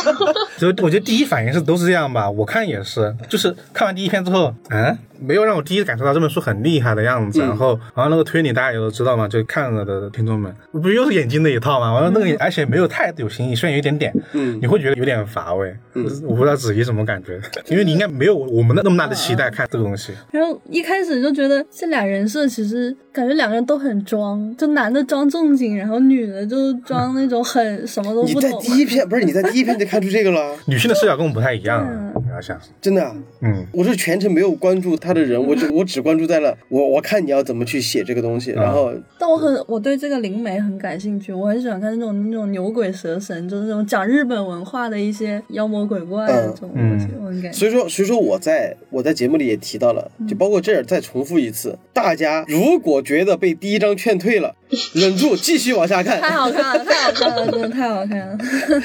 [0.56, 7.40] 就我觉得第一反应是都是这样吧，我看也是，就是看完第一篇之后，嗯，没有让我第一感受到这本书很厉害的样子。
[7.40, 11.92] 然后，然后那个推理大家也都知道嘛，就看了的听众们，不又是眼睛那一套嘛？
[11.92, 15.76] 完了那个，而且没有太有新意，虽然有一点点，嗯，你会觉得有点乏味。
[15.92, 17.38] 嗯，我不知道子怡什么感觉，
[17.68, 20.14] 因为你应该没有我们的那么大的期待看这个东西。
[20.30, 28.50] 然后一开始就觉得这俩人设其实感觉两个人都很装，就男的装正经，然后女的就装那种很什么都不你在。
[28.60, 33.14] 第一篇不是你在第一篇就看出这个了， 女性的视角跟我们不太一样，你要想，真的啊。
[33.42, 47.52] 嗯，我是全程没有关注他的人，我只 我只关注在了我我看你要怎么去写这个东西，然后但我很我对这个灵媒很感兴趣，我很喜欢看那种那种牛鬼蛇神，就是那种讲日本文化的一些妖魔鬼怪的这种东西，我很感。
[47.52, 54.54] 所以说所以说我在我在节目里也提到了，就包括这儿再重复一次，大家如果觉得被第一章劝退了，
[54.94, 56.20] 忍住继续往下看。
[56.20, 58.38] 太好看了，太好看了，真的太好看了。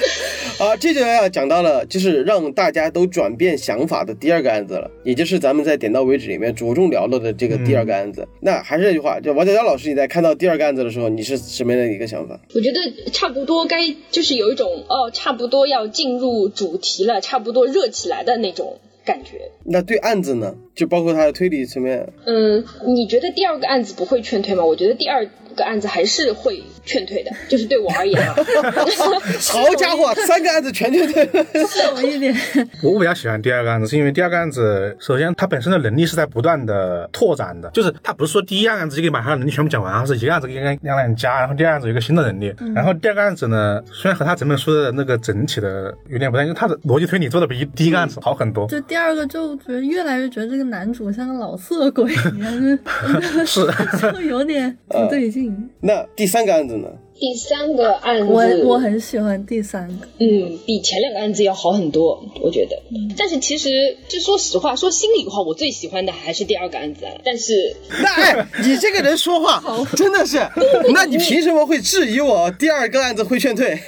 [0.58, 8.26] 好，这就要讲到了，就是让大家都转变想法的第二个案子了，也就是咱们在点到为止里面着重聊了的这个第二个案子。
[8.40, 12.38] 那还是那句话，就王佳佳老师，你在看到第二个案子的时候，你是什么样的一个想法？
[12.54, 13.78] 我觉得差不多该
[14.10, 19.50] 就是有一种哦，差不多要进入主题了，差不多热起来的那种感觉。
[19.64, 24.64] 那对案子呢，就包括他的推理层面，嗯，你觉得第二个案子不会劝退吗？
[24.64, 28.34] 我觉得第二个案子还是会劝退的， 就是对我而言啊。
[29.50, 31.46] 好家伙， 三个案子全劝退了。
[32.02, 32.34] 有一点，
[32.82, 48.66] 我比较喜欢第二个案子，是因为第二个案子，首先它本身的能力是在不断的拓展的，就是他不是说第一案子就可以把它的能力全部讲完，而是一个案子给两两两加，然后第二案子有一个新的能力，然后第二个案子呢，虽然和他整本书的那个整体的有点不太，因为他的逻辑推理做的比第一个案子好很多。
[48.68, 52.78] 就第二个就觉得越来越觉得这个男主像个老色鬼一样，
[53.46, 53.66] 是
[54.12, 55.41] 就有点不对劲。
[55.80, 56.88] 那第三个案子呢？
[57.14, 62.76] 第三个案子，我我很喜欢第三个，嗯，比前两个案子要好很多，我觉得。
[63.16, 67.12] 但是其实，就说实话，说心里话，我最喜欢的还是第二个案子啊。
[67.24, 69.62] 但是，那哎，你这个人说话
[69.94, 70.38] 真的是，
[70.92, 73.78] 那你凭什么会质疑我第二个案子会劝退？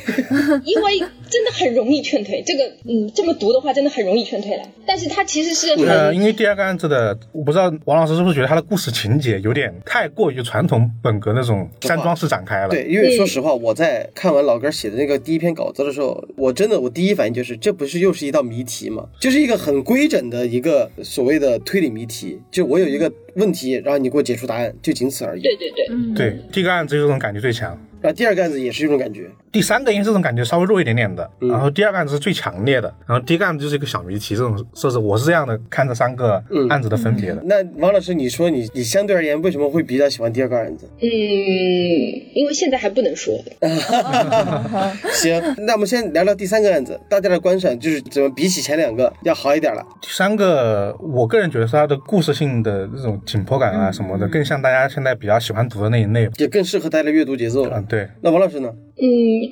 [0.64, 4.62] 因为真的很容易劝退，这个，嗯，这么读的话，真的很容易劝退了。
[4.87, 12.68] 但是它其实是呃，因为第二个案子的，我不知道王老师是不是觉得他的故事情节有点太过于传统本格那种山庄式展开了。
[12.68, 19.07] 对，因为说实话，我在看完老哥写的那个第一篇稿子的时候，我真的我第一反应就是，这不是又是一道谜题吗？
[19.18, 25.43] 就是一个很规整的一个所谓的推理谜题，就我有一个问题，然后你给我解出答案，就仅此而已。
[25.43, 37.42] 对对对，对，第一个案子这种感觉最强，然后第二个案子也是这种感觉，第三个因为这种感觉稍微弱一点点的，嗯然后第二个案子是最强烈的，然后第一个案子就是一个小谜题这种设置，我是这样的看这三个嗯案子的分别的。
[37.46, 40.86] 那王老师，你说你你相对而言为什么会比较喜欢第二个案子？
[41.00, 43.34] 嗯，因为现在还不能说。
[45.14, 49.82] 行，那我们先聊聊第三个案子，大家的观赏就是怎么比起前两个要好一点了。
[50.02, 56.28] 第三个，我个人觉得是它的故事性的这种紧迫感啊什么的，更像大家现在比较喜欢读的那一类。
[56.36, 57.78] 也更适合大家的阅读节奏了。
[57.78, 58.74] 嗯，对，那王老师呢？
[58.97, 59.05] 嗯，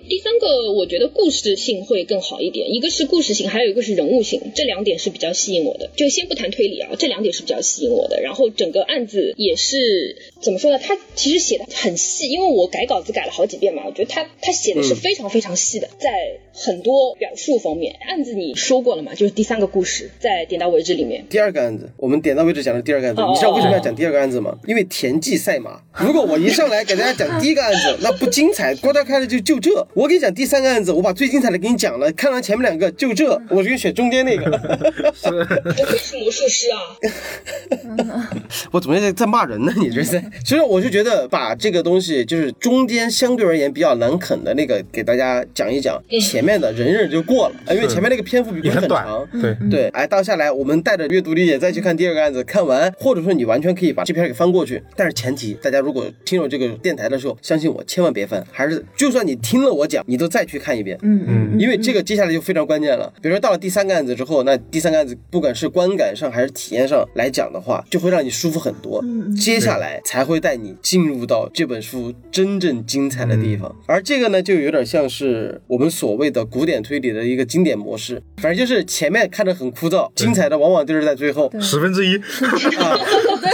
[0.09, 5.91] 第三个我觉得故事性会更好一点，一个是故事性，还有一个是人物性，这两点是比较吸引我的。
[5.97, 8.21] 就先不谈推理啊，这两点是比较吸引我的。
[8.23, 10.79] 然后整个案子也是怎么说呢？
[10.79, 16.09] 他其实写的很细，因为我改稿子改了好几遍嘛，我觉得他他写的是非常非常细的，在
[16.55, 21.27] 很多表述方面，案子你说过了嘛，就是第三个故事在点到为止里面。
[21.29, 24.57] 第二个案子，我们点到为止讲的第二个案子，哦你知道为什么要讲第二个案子吗？
[24.69, 25.83] 因为田忌赛马。
[25.99, 29.71] 如果我一上来给大家讲第一个案子，那不精彩，郭大开了就就这。
[29.93, 34.51] 我给你讲第三个案子，我把最精彩的给你讲了，看完前面两个就这，我就给你选中间那个。
[35.23, 38.31] 不愧是魔术师啊！
[38.73, 39.73] 我怎么在在骂人呢？
[39.77, 40.23] 你这是？
[40.45, 49.29] 所以我就觉得把这个东西，就是中间相对而言比较难啃的那个，给大家讲一讲，前面的忍忍就过了，因为前面那个篇幅比也很短长。。
[49.41, 63.13] 对，对，哎，到下来我们带着阅读理解再去看第二个案子，看完或者说你完全可以把这篇给翻过去，但是前提大家如果听了这个电台的时候，相信我，千万别分，还是就算你听了我讲，你都再去看一遍，嗯嗯因为这个接下来就非常关键了。
[63.23, 69.03] 比如说到了第三个案子之后，那第三个案子不管是观感上还是体验上来讲的话，就会让你舒服很多。
[69.39, 73.75] 接下来才会带你进入到这本书真正精彩的地方。
[73.87, 81.51] 而这个呢，就有点像是我们所谓的古典推理的一个经典模式，反正就是前面看着很枯燥，精彩的往往就是在最后。
[81.61, 82.17] 十分之一。
[82.17, 82.99] 啊，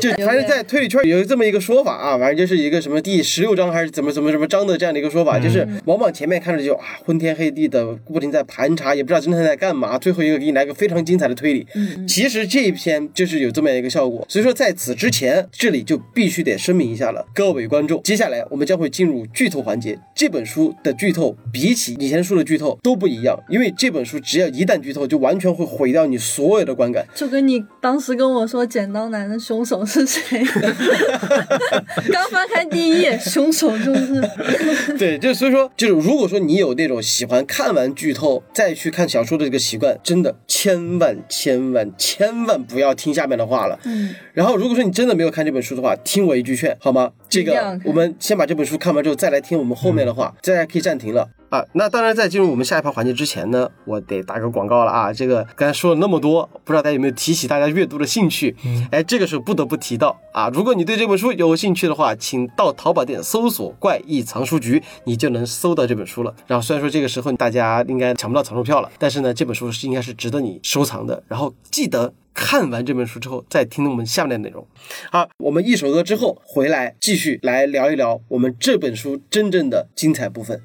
[0.00, 11.66] 就就反正在推理圈有这么一个说法啊，反正就是一个什么第十六章章还是怎么怎么怎么章的这样的一个说法，就是往往前面看着就啊昏天黑地的，不停在盘查，也不知道侦探在干嘛，最后一个给你来个非常精彩的推理。
[11.74, 19.98] 嗯其实这一篇就是有这么样一个效果，所以说在此之前，这里就必须得声明一下了，各位观众，接下来我们将会进入剧透环节。
[20.14, 27.04] 这本书的剧透比起以前书的剧透都不一样，因为这本书只要一旦剧透，就完全会毁掉你所有的观感。
[27.14, 30.42] 就跟你当时跟我说剪刀男的凶手是谁，
[32.12, 34.20] 刚翻开第一页，凶手就是
[34.98, 43.78] 对，就所以说，就是如果说你有那种喜欢看完剧透再去看小说的这个习惯，真的千万千万千万不要听下面的话了。
[43.84, 47.12] 嗯，然后，如果说你真的没有看这本书的话，听我一句劝，好吗？
[47.34, 51.28] 这个我们先把这本书看完之后，再来听我们后面的话，再来可以暂停了。
[51.50, 55.12] 啊，那当然，在进入我们下一盘环节之前呢，我得打个广告了啊！
[55.12, 58.54] 这个刚才说了那么多，不知道大家有没有提起大家阅读的兴趣？
[58.90, 66.34] 哎，这个时候不得不提到啊，如果你对这本书有兴趣的话，请到淘宝店搜索“怪异藏书局”，你就能搜到这本书了。
[66.48, 71.22] 然后虽然说这个时候大家应该抢不到藏书票了，但是呢，这本书是应该是值得你收藏的。
[71.28, 74.66] 然后记得看完这本书之后，再听我们下面的内容。
[75.10, 80.60] 好，我们一首歌之后回来继续来聊一聊我们这本书真正的精彩部分。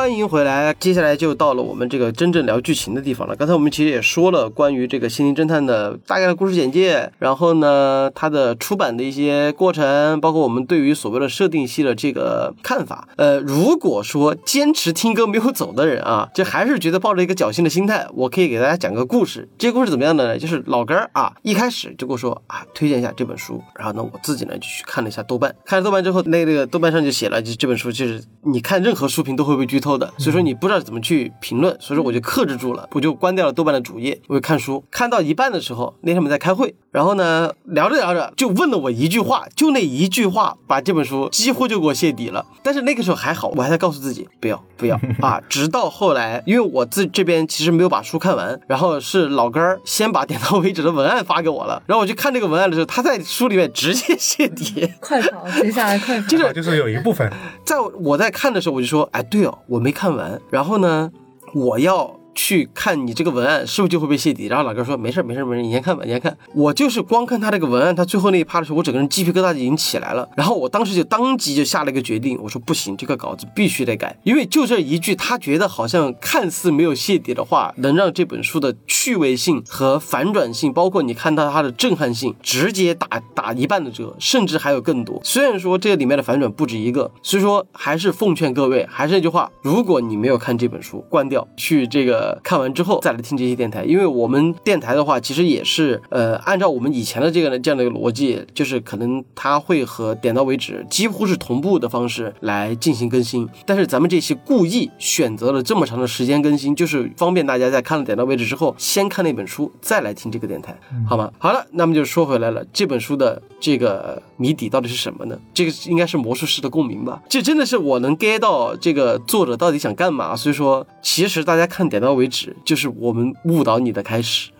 [0.00, 0.74] 欢迎回来。
[0.80, 3.36] 接下来就到了我们这个真正聊剧情的地方了。
[3.36, 13.08] 刚才我们其实也说了关于这个《心灵侦探》的大概的故事简介，然后呢，它的出版的一些过程，包括我们对于所谓的设定系的这个看法。
[13.16, 19.50] 呃，如果说坚持听歌没有走的人啊，就还是觉得抱着一个侥幸的心态，我可以给大家讲个故事。
[19.58, 20.38] 这个故事怎么样的呢？
[20.38, 54.90] 就是老根儿啊，一开始就跟我说啊，推荐一下这本书，然后呢，我自己呢就去看了一下豆瓣，看了豆瓣之后，那个豆瓣上就写了，就这本书就是你看任何书评都会被剧透的，所以说你不知道怎么去评论，所以说我就克制住了，我就关掉了豆瓣的主页，我就看书，看到一半的时候，那天我们在开会，然后呢聊着聊着就问了我一句话，就那一句话把这本书几乎就给我泄底了，但是那个时候还好，我还在告诉自己不要不要 啊，直到后来，因为我自这边其实没有把书看完，然后是老根儿先把点到为止的文案发给我了，然后我去看这个文案的时候，他在书里面直接泄底。
[55.00, 56.26] 快跑，接下来快跑。
[56.28, 57.30] 就是啊就是有一部分，
[57.64, 60.40] 在我在看的时候，我就说，哎，对哦，我没看完。
[60.50, 61.10] 然后呢，
[61.54, 64.46] 我要去看你这个文案是不是就会被泄底？
[64.46, 66.34] 然后老哥说，没事儿没事儿没事儿，你先看吧，你先看。
[66.54, 70.26] 我就是光看他这个文案，他最后那一趴的时候，我整个人鸡皮疙瘩就已经起来了。
[70.38, 85.20] 然后我当时就当即就下了一个决定，我说不行，这个稿子必须得改，因为就这一句，他觉得好像看似没有泄底的话，能让这本书的趣味性和反转性，包括你看到它的震撼性，直接打打一半的折，甚至还有更多。
[85.22, 110.76] 虽然说这个里面的反转不止一个，所以说还是奉劝各位，还是那句话，如果你没有看这本书，关掉，去这个看完之后再来听这些电台，因为我们电台的话，其实也是呃按照我们以前的这个这样的一个逻辑，就是可能它会和点到为止几乎是同步的方式来进行更新，但是咱们这期故意选择了这么长的时间更新，就是方便大家在看了点到为止之后，先看那本书，再来听这个电台，
[111.08, 111.30] 好吗？
[111.38, 115.38] 好了，那么就说回来了，这本书的这个谜底到底是什么呢？
[115.54, 117.22] 这个应该是魔术师的共鸣吧？
[117.28, 120.36] 这真的是我能 get 到这个作者到底想干嘛。
[120.36, 124.50] 所以说，其实大家看点到为止，就是我们误导你的开始。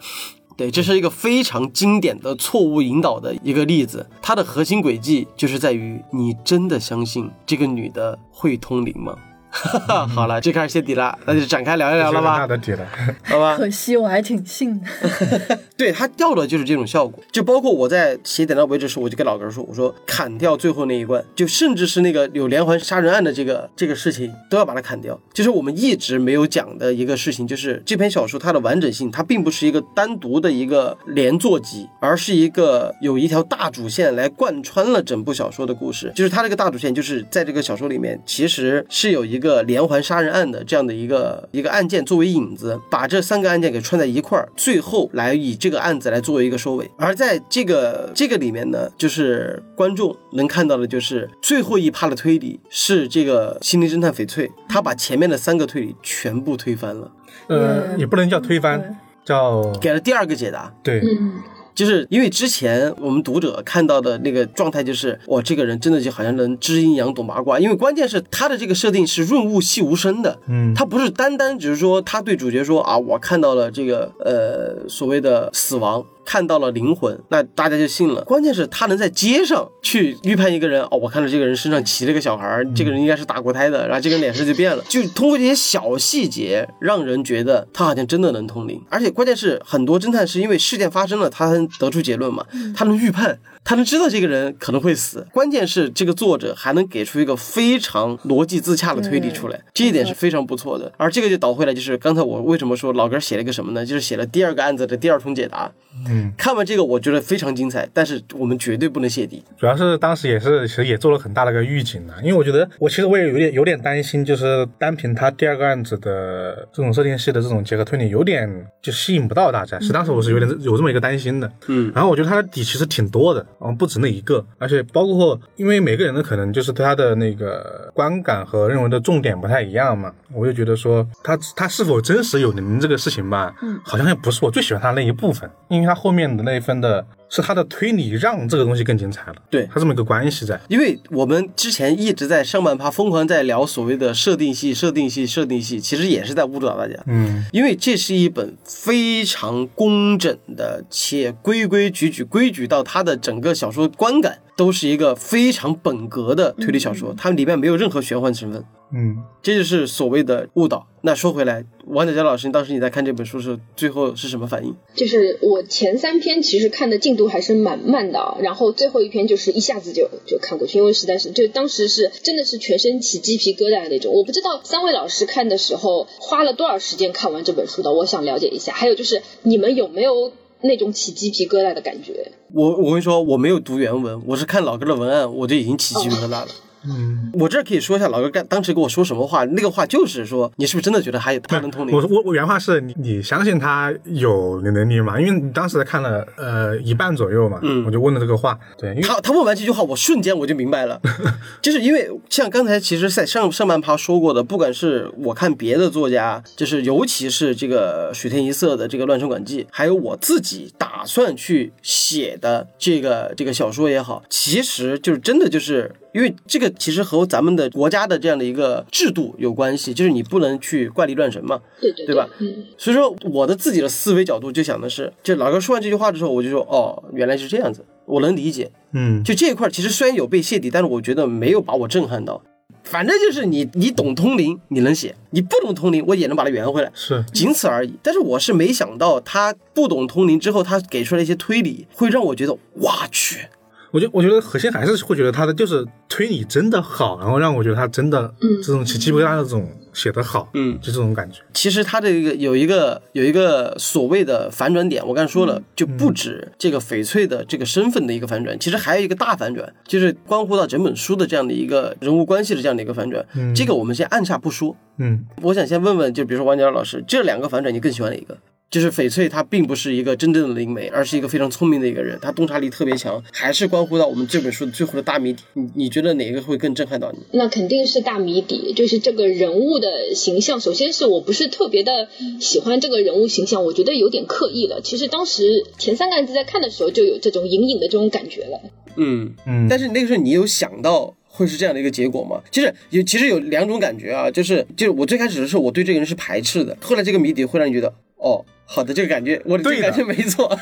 [0.57, 4.07] 对，这是一个非常经典的错误引导的一个例子。
[4.21, 9.17] 它的核心轨迹就是在于，你真的相信这个女的会通灵吗？
[10.15, 12.87] 好了，这开始泄底了，那就展开聊一聊了那吧，的底了。
[13.25, 13.57] 好吧？
[13.57, 15.59] 可惜我还挺信的。
[15.77, 25.19] 对他掉的就是这种效果，就包括我在写点到为止时，我就跟老哥说，我说砍掉最后那一关，就甚至是那个有连环杀人案的这个这个事情都要把它砍掉。
[25.33, 36.13] 就是我们一直没有讲的一个事情，就是这篇小说它的完整性，它并不是一个单独的一个连作集，而是一个有一条大主线来贯穿了整部小说的故事。
[36.15, 46.89] 就是它这个大主线，就是在这个小说里面，其实是有一个连环杀人案的这样的一个一个案件作为引子，把这三个案件给串在一块儿，最后来以这个案子来作为一个收尾。
[46.97, 57.11] 而在这个这个里面呢，就是观众能看到的就是最后一趴的推理是这个心灵侦探翡翠，他把前面的三个推理全部推翻了，
[57.49, 57.99] 呃，嗯。
[57.99, 60.73] 也不能叫推翻，叫给了第二个解答。
[60.83, 61.35] 对，嗯，
[61.81, 67.59] 就是因为之前我们读者看到的那个状态，就是哇，这个人真的就好像能知阴阳懂八卦。
[67.59, 76.05] 因为关键是他的这个设定是润物细无声的，嗯，他不是单单只是说他对主角说啊，我看到了这个呃所谓的死亡。
[76.25, 78.23] 看到了灵魂，那大家就信了。
[78.25, 84.83] 关键是他能在街上去预判一个人，哦，我看到这个人身上骑了个小孩儿，这个人应该是打过胎的，然后这个人脸色就变了。
[84.89, 88.81] 就通过这些小细节，让人觉得他好像真的能通灵。
[88.89, 92.45] 而且关键是很多侦探是因为事件发生了，他才能得出结论嘛，
[92.77, 95.27] 他能预判，他能知道这个人可能会死。
[95.33, 100.93] 关键是这个作者还能给出一个非常逻辑自洽的推理出来，这一点是非常不错的。
[100.97, 103.85] 而这个就倒回来，就是刚才我为什么说老哥写了一个什么呢？
[103.85, 105.71] 就是写了第二个案子的第二重解答。
[106.09, 109.43] 嗯，看完这个，我觉得非常精彩，但是我们绝对不能泄底。
[109.59, 118.49] 主要是当时也是其实也做了很大的一个预警的，因为我觉得我其实我也有点有点担心，就是单凭他第二个案子的这种设定系的这种结合推理，有点
[118.81, 119.79] 就吸引不到大家。
[119.81, 121.53] 是当时我是有点有这么一个担心的。
[121.67, 139.67] 嗯然后我觉得他的底其实挺多的，嗯，不止那一个，而且包括因为每个人的可能就是对他的那个观感和认为的重点不太一样嘛，我就觉得说他他是否真实有灵这个事情吧，嗯，好像也不是我最喜欢他那一部分，因为他后面的那一份的是他的推理让这个东西更精彩了，对。
[139.73, 146.95] 他这么一个关系在，因为我们之前一直在上半趴疯狂在聊所谓的设定系、设定系、设定系，其实也是在误导大家。
[147.07, 147.47] 嗯。
[147.53, 160.87] 因为这是一本非常工整的，且规规矩矩、规矩到它的整个小说观感都是一个非常本格的推理小说，它里面没有任何玄幻成分，嗯，这就是所谓的误导。
[161.03, 164.75] 那说回来，王小佳老师，当时你在看这本书的时候，最后是什么反应？
[164.95, 174.13] 就是我前三篇其实看的进度还是蛮慢的啊，然后最后一篇就是一下子就就看过去，因为实在是就当时是真的是全身起鸡皮疙瘩的那种。
[174.13, 178.73] 我不知道三位老师看的时候花了多少时间看完这本书的，我想了解一下。
[178.73, 182.33] 还有就是你们有没有那种起鸡皮疙瘩的感觉？
[182.53, 186.49] 我我跟你说，我没有读原文，我是看老哥的文案，我就已经起鸡皮疙瘩了。
[186.85, 191.95] 嗯，我这儿可以说一下老哥干当时跟我说什么话，那个话就是说，你是不是真的觉得他他能通灵？
[191.95, 195.21] 我我我原话是你你相信他有能力吗？
[195.21, 201.01] 因为你当时看了呃一半左右嘛，嗯我就问了这个话，对，因为他他问完这句话，我瞬间我就明白了，
[201.61, 215.93] 就是因为像刚才其实，在上上半趴说过的，不管是我看别的作家，就是尤其是这个水天一色的这个《乱神馆记》，还有我自己打算去写的这个这个小说也好，其实就是真的就是。
[216.13, 221.61] 因为这个其实和咱们的国家的这样的一个制度有关系，就是你不能去怪力乱神嘛。
[221.81, 228.71] 对对对吧嗯，所以说，我的自己的思维角度就想的是，就老哥说完这句话之后，我就说，哦，原来是这样子，我能理解。
[228.93, 232.43] 嗯，就这一块其实虽然有被泄底，但是我觉得没有把我震撼到。
[232.83, 237.93] 反正就是你你懂通灵，你能写；你不懂通灵，我也能把它圆回来，是仅此而已。
[238.03, 243.49] 但是我是没想到他不懂通灵之后，他给出来一些推理，会让我觉得，哇去，
[243.91, 248.33] 我觉我觉得核心还是会觉得他的就是推理真的好，然后让我觉得他真的
[248.63, 251.41] 这种起鸡皮疙瘩的这种写得好，嗯就这种感觉。
[251.53, 263.25] 其实他这个有一个有一个所谓的反转点，我刚才说了，就不止这个翡翠的这个身份的一个反转，其实还有一个大反转，就是关乎到整本书的这样的一个人物关系的这样的一个反转。
[263.35, 268.39] 嗯这个我们先按下不说，嗯，我想先问问，就比如说王佳老师，这两个反转你更喜欢哪一个？
[268.71, 275.43] 就是翡翠，她并不是一个真正的灵媒，而是一个非常聪明的一个人，他洞察力特别强，还是关乎到我们这本书的最后的大谜底。
[275.55, 277.19] 你你觉得哪个会更震撼到你？
[277.33, 280.61] 那肯定是大谜底，就是这个人物的形象。
[280.61, 282.09] 首先是我不是特别的
[282.41, 284.81] 喜欢这个人物形象，我觉得有点刻意了。
[284.81, 288.61] 其实当时前三个案子在看的时候就有这种隐隐的这种感觉了。
[288.97, 292.41] 嗯嗯但是那个时候你有想到会是这样的一个结果吗？
[292.53, 300.57] 就是有其实有两种感觉啊，就是就是我最开始的时候我对这个人是排斥的，后来这个谜底会让你觉得哦，好的，这个感觉我的这个对感觉没错。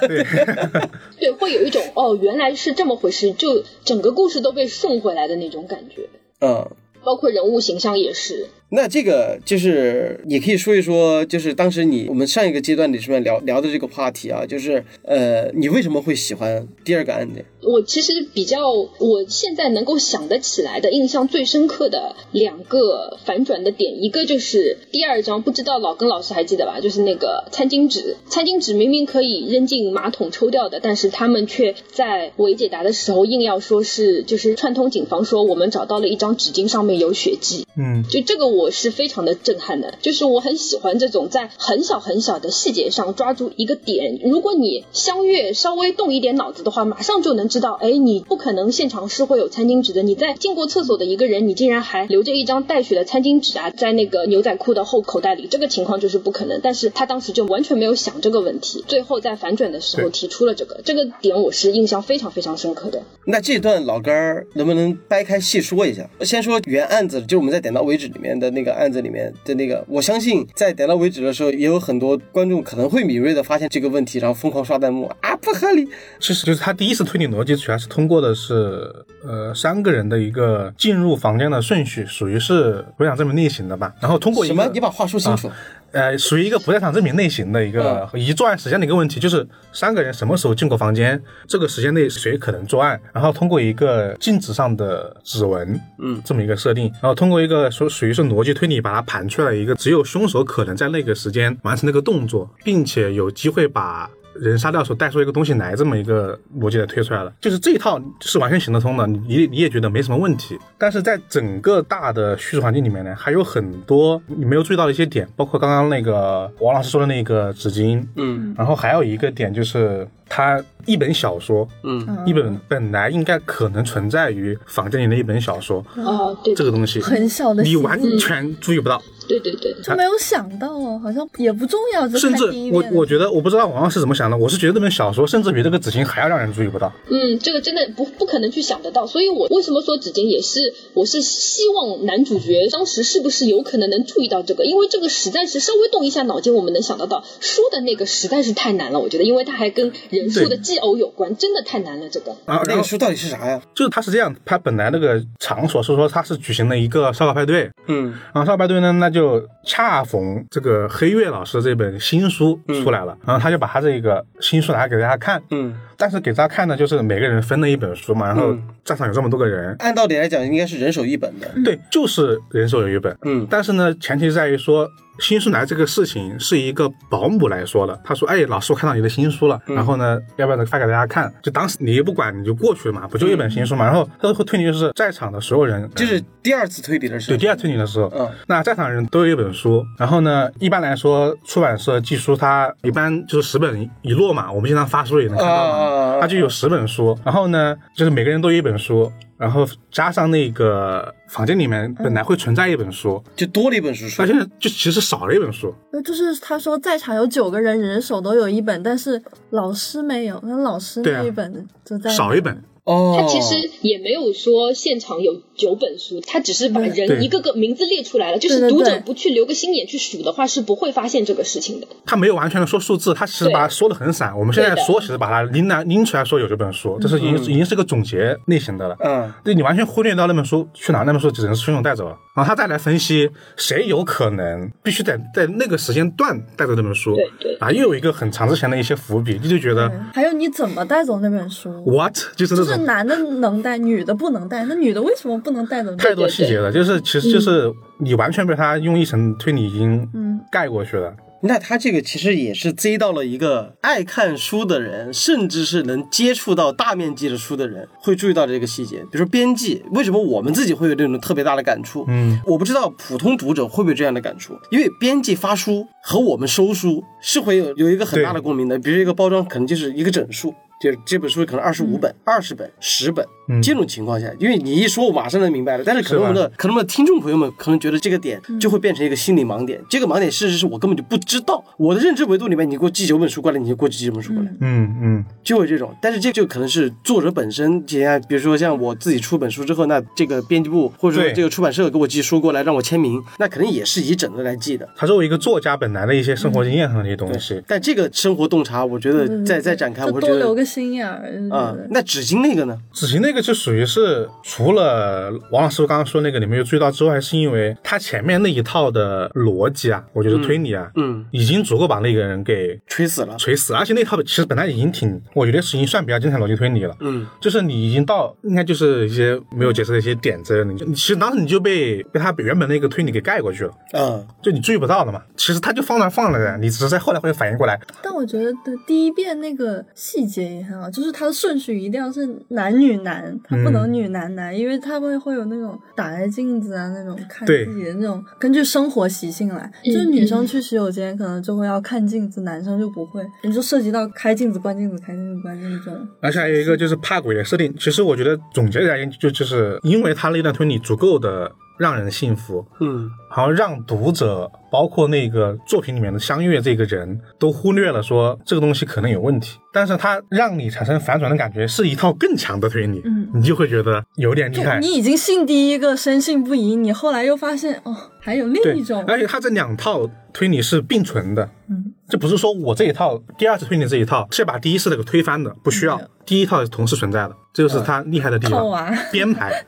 [1.21, 6.09] 对， 会有一种哦，原来是这么回事，就整个故事都被送回来的那种感觉。
[6.41, 6.71] 嗯，
[7.05, 14.45] 包括人物形象也是，那这个就是你可以说一说，就是当时你我们上一个阶段里是不是聊聊的这个话题啊？
[14.45, 17.45] 就是呃，你为什么会喜欢第二个案件？
[17.63, 26.81] 我其实比较，我现在能够想得起来的、印象最深刻的两个反转的点，一个就是第二章，不知道老根老师还记得吧？
[26.81, 44.19] 就是那个餐巾纸，餐巾纸明明可以扔进马桶抽掉的，但是他们却在伪解答的时候硬要说是，就是串通警方说我们找到了一张纸巾上面有血迹，嗯，就这个我我是非常的震撼的，就是我很喜欢这种在很小很小的细节上抓住一个点。
[44.25, 50.03] 如果你相月稍微动一点脑子的话，马上就能知道，哎，你不可能现场是会有餐巾纸的。
[50.03, 56.59] 你在进过厕所的一个人，你竟然还留着一张带血的餐巾纸啊，在那个牛仔裤的后口袋里，这个情况就是不可能。
[56.61, 63.03] 但是他当时就完全没有想这个问题，最后在反转的时候提出了这个，这个点我是印象非常非常深刻的。
[63.25, 66.11] 那这段老干儿能不能掰开细说一下？
[66.23, 75.89] 先说原案子，就我们在点到为止里面的那个案子里面的那个，我相信在点到为止的时候，也有很多观众可能会敏锐的发现这个问题，然后疯狂刷弹幕啊，不合理。
[76.21, 78.93] 其实就是他第一次推理逻辑，主要是通过的是
[79.25, 83.95] 呃三个人的一个进入房间的顺序，属于是不在场证明类型的吧。
[84.01, 84.69] 然后通过什么？
[84.73, 85.51] 你把话说清楚。
[85.93, 104.11] 呃，属于一个不在场证明类型的一个以及作案时间的一个问题，就是三个人什么时候进过房间，这个时间内谁可能作案，然后通过一个镜子上的指纹，嗯，这么一个设定，然后通过一个属属于是逻辑推理，把它盘出来一个只有凶手可能在那个时间完成那个动作，并且有机会把。
[104.41, 110.59] 人杀掉的时候带出一个东西来，这么一个逻辑来推出来了，就是这一套是完全行得通的，你你你也觉得没什么问题。
[110.77, 118.55] 但是在整个大的叙事环境里面呢，还有很多你没有注意到的一些点，包括刚刚那个王老师说的那个纸巾，嗯。
[118.57, 126.55] 然后还有一个点就是它一本小说，嗯，一本本来应该可能存在于房间里的一本小说，哦，对。
[126.55, 129.01] 这个东西很小的你完全注意不到。
[129.29, 136.93] 对对对，就没有想到哦，好像也不重要，甚至我我觉得我不知道王老师怎么想的，我是觉得这本小说甚至比这个纸巾还要让人注意不到。
[137.09, 147.23] 嗯，这个真的不不可能去想得到，所以我为什么说纸巾也是，我是希望男主角当时是不是有可能能注意到这个，因为这个实在是稍微动一下脑筋，我们能想得到。
[147.41, 152.09] 说的那个实在是太难了，我觉得，因为它还跟人数的计偶有关，真的太难了。
[152.09, 153.61] 这个，然后然后那个书到底是啥呀？
[153.75, 159.18] 就是他是这样，他本来那个场所是说他是举行了一个烧烤派对，嗯然后烧烤派对呢，那就
[159.65, 171.51] 恰逢这个黑月老师这本新书出来了，然后他就把他这个新书拿给大家看，嗯，但是给大家看的，就是每个人分了一本书嘛，然后嗯站上有这么多个人，按道理来讲应该是人手一本的。
[171.65, 173.47] 对，就是人手有一本，嗯。
[173.51, 174.89] 但是呢，前提在于说。
[175.21, 181.29] 新书来这个事情是一个保姆来说的，他说：“哎，老师，我看到你的新书了，然后呢，要不要发给大家看？
[181.43, 183.85] 就当时你也不管，你就过去了嘛，不就一本新书嘛？
[183.85, 188.31] 然后他会推理就是在场的所有人，就是第二次推理的时候，对第二次推理的时候，嗯。
[188.47, 195.88] 那在场人都有一本书，然后呢，一般来说出版社寄书它一般就是十本一摞嘛，我们经常发书也能看到嘛，啊
[196.21, 204.29] 它就有十本书，然后呢，就是每个人都有一本书，然后加上那个房间里面本来会存在一本书，就多了一本书书那。
[204.29, 212.63] 现在就其实少了一本书，呃就是他说在场有九个人，人手都有一本，但是老师没有，那老师那一本就在少一本。
[212.89, 221.87] 哦，他其实也没有说现场有九本书，他只是把人一个个名字列出来了，就是读者不去留个心眼去数的话，是不会发现这个事情的。
[222.07, 224.37] 他没有完全的说数字，他其实把它说的很散。
[224.39, 228.97] 我们现在说，其实把它拎来拎出来说有这本书，这是已经、已经是个总结类型的了。
[229.01, 229.31] 嗯。
[229.45, 232.17] 对你完全忽略掉那本书去哪，那本书只能是凶手带走了。
[232.35, 237.57] 然后他再来分析谁有可能必须得在那个时间段带走这本书，对对。
[237.57, 239.99] 啊，又有一个很长之前的一些伏笔，你就觉得对。
[240.15, 242.15] 还有你怎么带走那本书？what？
[242.37, 245.95] 就是那种就是男的能带，女的不能带，那女的为什么不能带呢？
[245.97, 251.15] 太多细节了，就是其实就是你完全被他用一层推理已经嗯盖过去了。
[251.41, 258.97] 那他这个其实也是 Z 到了一个爱看书的人，甚至是能接触到大面积的书的人，会注意到这个细节。
[259.03, 262.05] 比如说编辑，为什么我们自己会有这种特别大的感触？
[262.09, 268.77] 嗯，我不知道普通读者会不会有这样的感触，因为编辑发书和我们收书是会有有一个很大的共鸣的。
[268.77, 270.53] 比如一个包装可能就是一个整数。
[270.81, 273.61] 就是这本书可能二十五本、二十、本、十本，嗯。
[273.61, 275.83] 这种情况下，因为你一说，我马上能明白了。
[275.85, 279.81] 但是可能我们的可能我们的听众朋友们可能觉得这个点就会变成一个心理盲点。
[279.91, 284.49] 这个盲点事实是我根本就不知道，我的认知维度里面，你给我寄九本书过来，你就给我寄九本书过来。
[284.61, 284.97] 嗯。
[285.01, 294.89] 嗯，就会这种，但是这就可能是作者本身，就像，比如说像我自己出本书之后，那这个编辑部或者说这个出版社给我寄书过来让我签名，那肯定也是以整个来寄的。
[294.97, 301.85] 他作为一个作家本来的一些生活经验上的一些东西，但这个生活洞察，我觉得再再展开，就我觉得多留个心眼儿，对啊对。
[301.85, 302.79] 对那纸巾那个呢？
[302.93, 313.37] 纸巾那个就属于是除了王老师刚刚说那个你没有注意到之外，是因为他前面那一套的逻辑啊，我觉得推理啊，嗯，已经足够把那个人给锤死了。
[313.37, 316.95] 锤死，而且那套其实本来已经挺，我觉得是已经算比较精彩逻辑推理了。
[317.01, 325.23] 嗯，就是你已经到应该就是一些没有解释的一些点之类的，你就你其实当时你就被被他原本那个推理给盖过去了，嗯，就你注意不到了嘛。
[325.37, 327.79] 其实他就放那放了的，你只是在后来会反应过来。
[328.03, 346.09] 但我觉得的第一遍那个细节也很好，就是它的顺序一定要是男女男，它不能女男男，因为他们会有那种打开镜子啊，那种看自己的那种，根据生活习性来，就是女生去洗手间可能就会要看镜子，男生就不会，你就涉及到开镜子、关镜子、开镜子、关镜子这种。
[346.21, 363.29] 而且还有一个就是怕鬼的设定，其实我觉得总结来言就就是因为他那段推理足够的让人信服，嗯，好像让读者包括那个作品里面的香月这个人都忽略了说这个东西可能有问题，但是它让你产生反转的感觉，是一套更强的推理，嗯。
[363.35, 364.81] 你就会觉得有点厉害。
[364.81, 376.01] 你已经信第一个深信不疑，你后来又发现哦，还有另一种，，而且它这两套推理是并存的，嗯，这不是说我这一套第二次推理这一套是把第一次那个推翻的，不需要。
[376.25, 378.65] 第一套是同时存在的，这就是它厉害的地方。
[379.13, 379.65] 编排，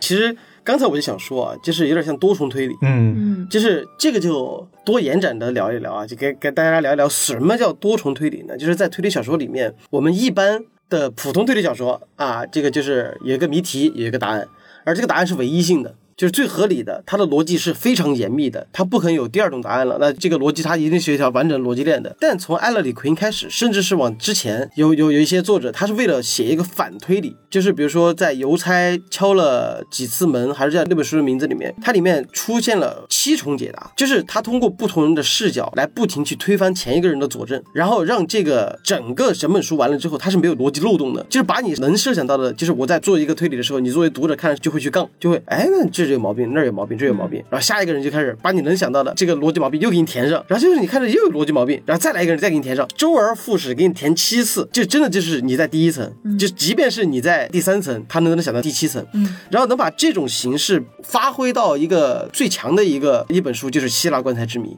[0.00, 2.74] 其实刚才我就想说啊，就是有点像多重推理。
[2.82, 8.56] 嗯嗯就是这个就多延展的聊一聊啊，就跟跟大家聊一聊什么叫多重推理呢？
[8.56, 14.48] 就是在推理小说里面，我们一般的普通推理小说啊，这个就是有一个谜题，有一个答案，
[14.84, 15.94] 而这个答案是唯一性的。
[16.16, 19.98] 就是最合理的，它的逻辑是非常严密的，它不可能有第二种答案了。
[20.00, 22.16] 那这个逻辑它一定是一条完整逻辑链的。
[22.20, 59.04] 但从艾勒里奎因开始，甚至是往之前，有有有一些作者，他是为了写一个反推理，就是比如说在邮差敲了几次门，还是在那本书的名字里面，它里面出现了七重解答，就是他通过不同人的视角来不停去推翻前一个人的佐证，然后让这个整个整本书完了之后，它是没有逻辑漏洞的，就是把你能设想到的，就是我在做一个推理的时候，你作为读者看就会去杠，就会哎那这有毛病，那儿有毛病，这有毛病，然后下一个人就开始把你能想到的这个逻辑毛病又给你填上，然后就是你看着又有逻辑毛病，然后再来一个人再给你填上，周而复始给你填七次，就真的就是你在第一层，就即便是你在第三层，他能能想到第七层，
[59.50, 64.68] 然后能把这种形式发挥到一个最强的一个一本书，就是《希腊棺材之谜》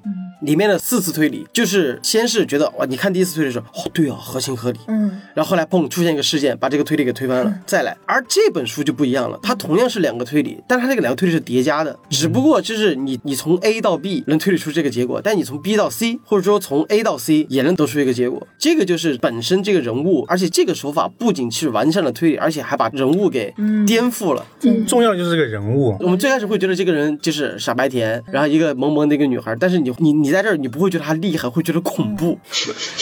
[0.43, 5.19] 里面的四次推理，就是先是觉得哇，你看第一次推理的时候，哦对啊，合情合理，嗯。
[5.35, 7.97] 然后后来砰出现一个事件，把这个推理给推翻了，再来。
[8.05, 18.47] 而这本书就不一样了，它同样是两个推理，但它这个两个推理是叠加的，只不过就是你你从 A 到 B 能推理出这个结果，但你从 B 到 C 或者说从 A 到 C 也能得出一个结果。
[18.59, 23.55] 这个就是本身这个人物，而且这个手法不仅是完善了推理，而且还把人物给
[23.87, 24.45] 颠覆了。
[24.87, 32.39] 重要的就是这个人物，我们最开始会觉得这个人就是傻白甜，然后一个萌萌的一个女孩，但是你你你在这儿你不会觉得她厉害，会觉得恐怖，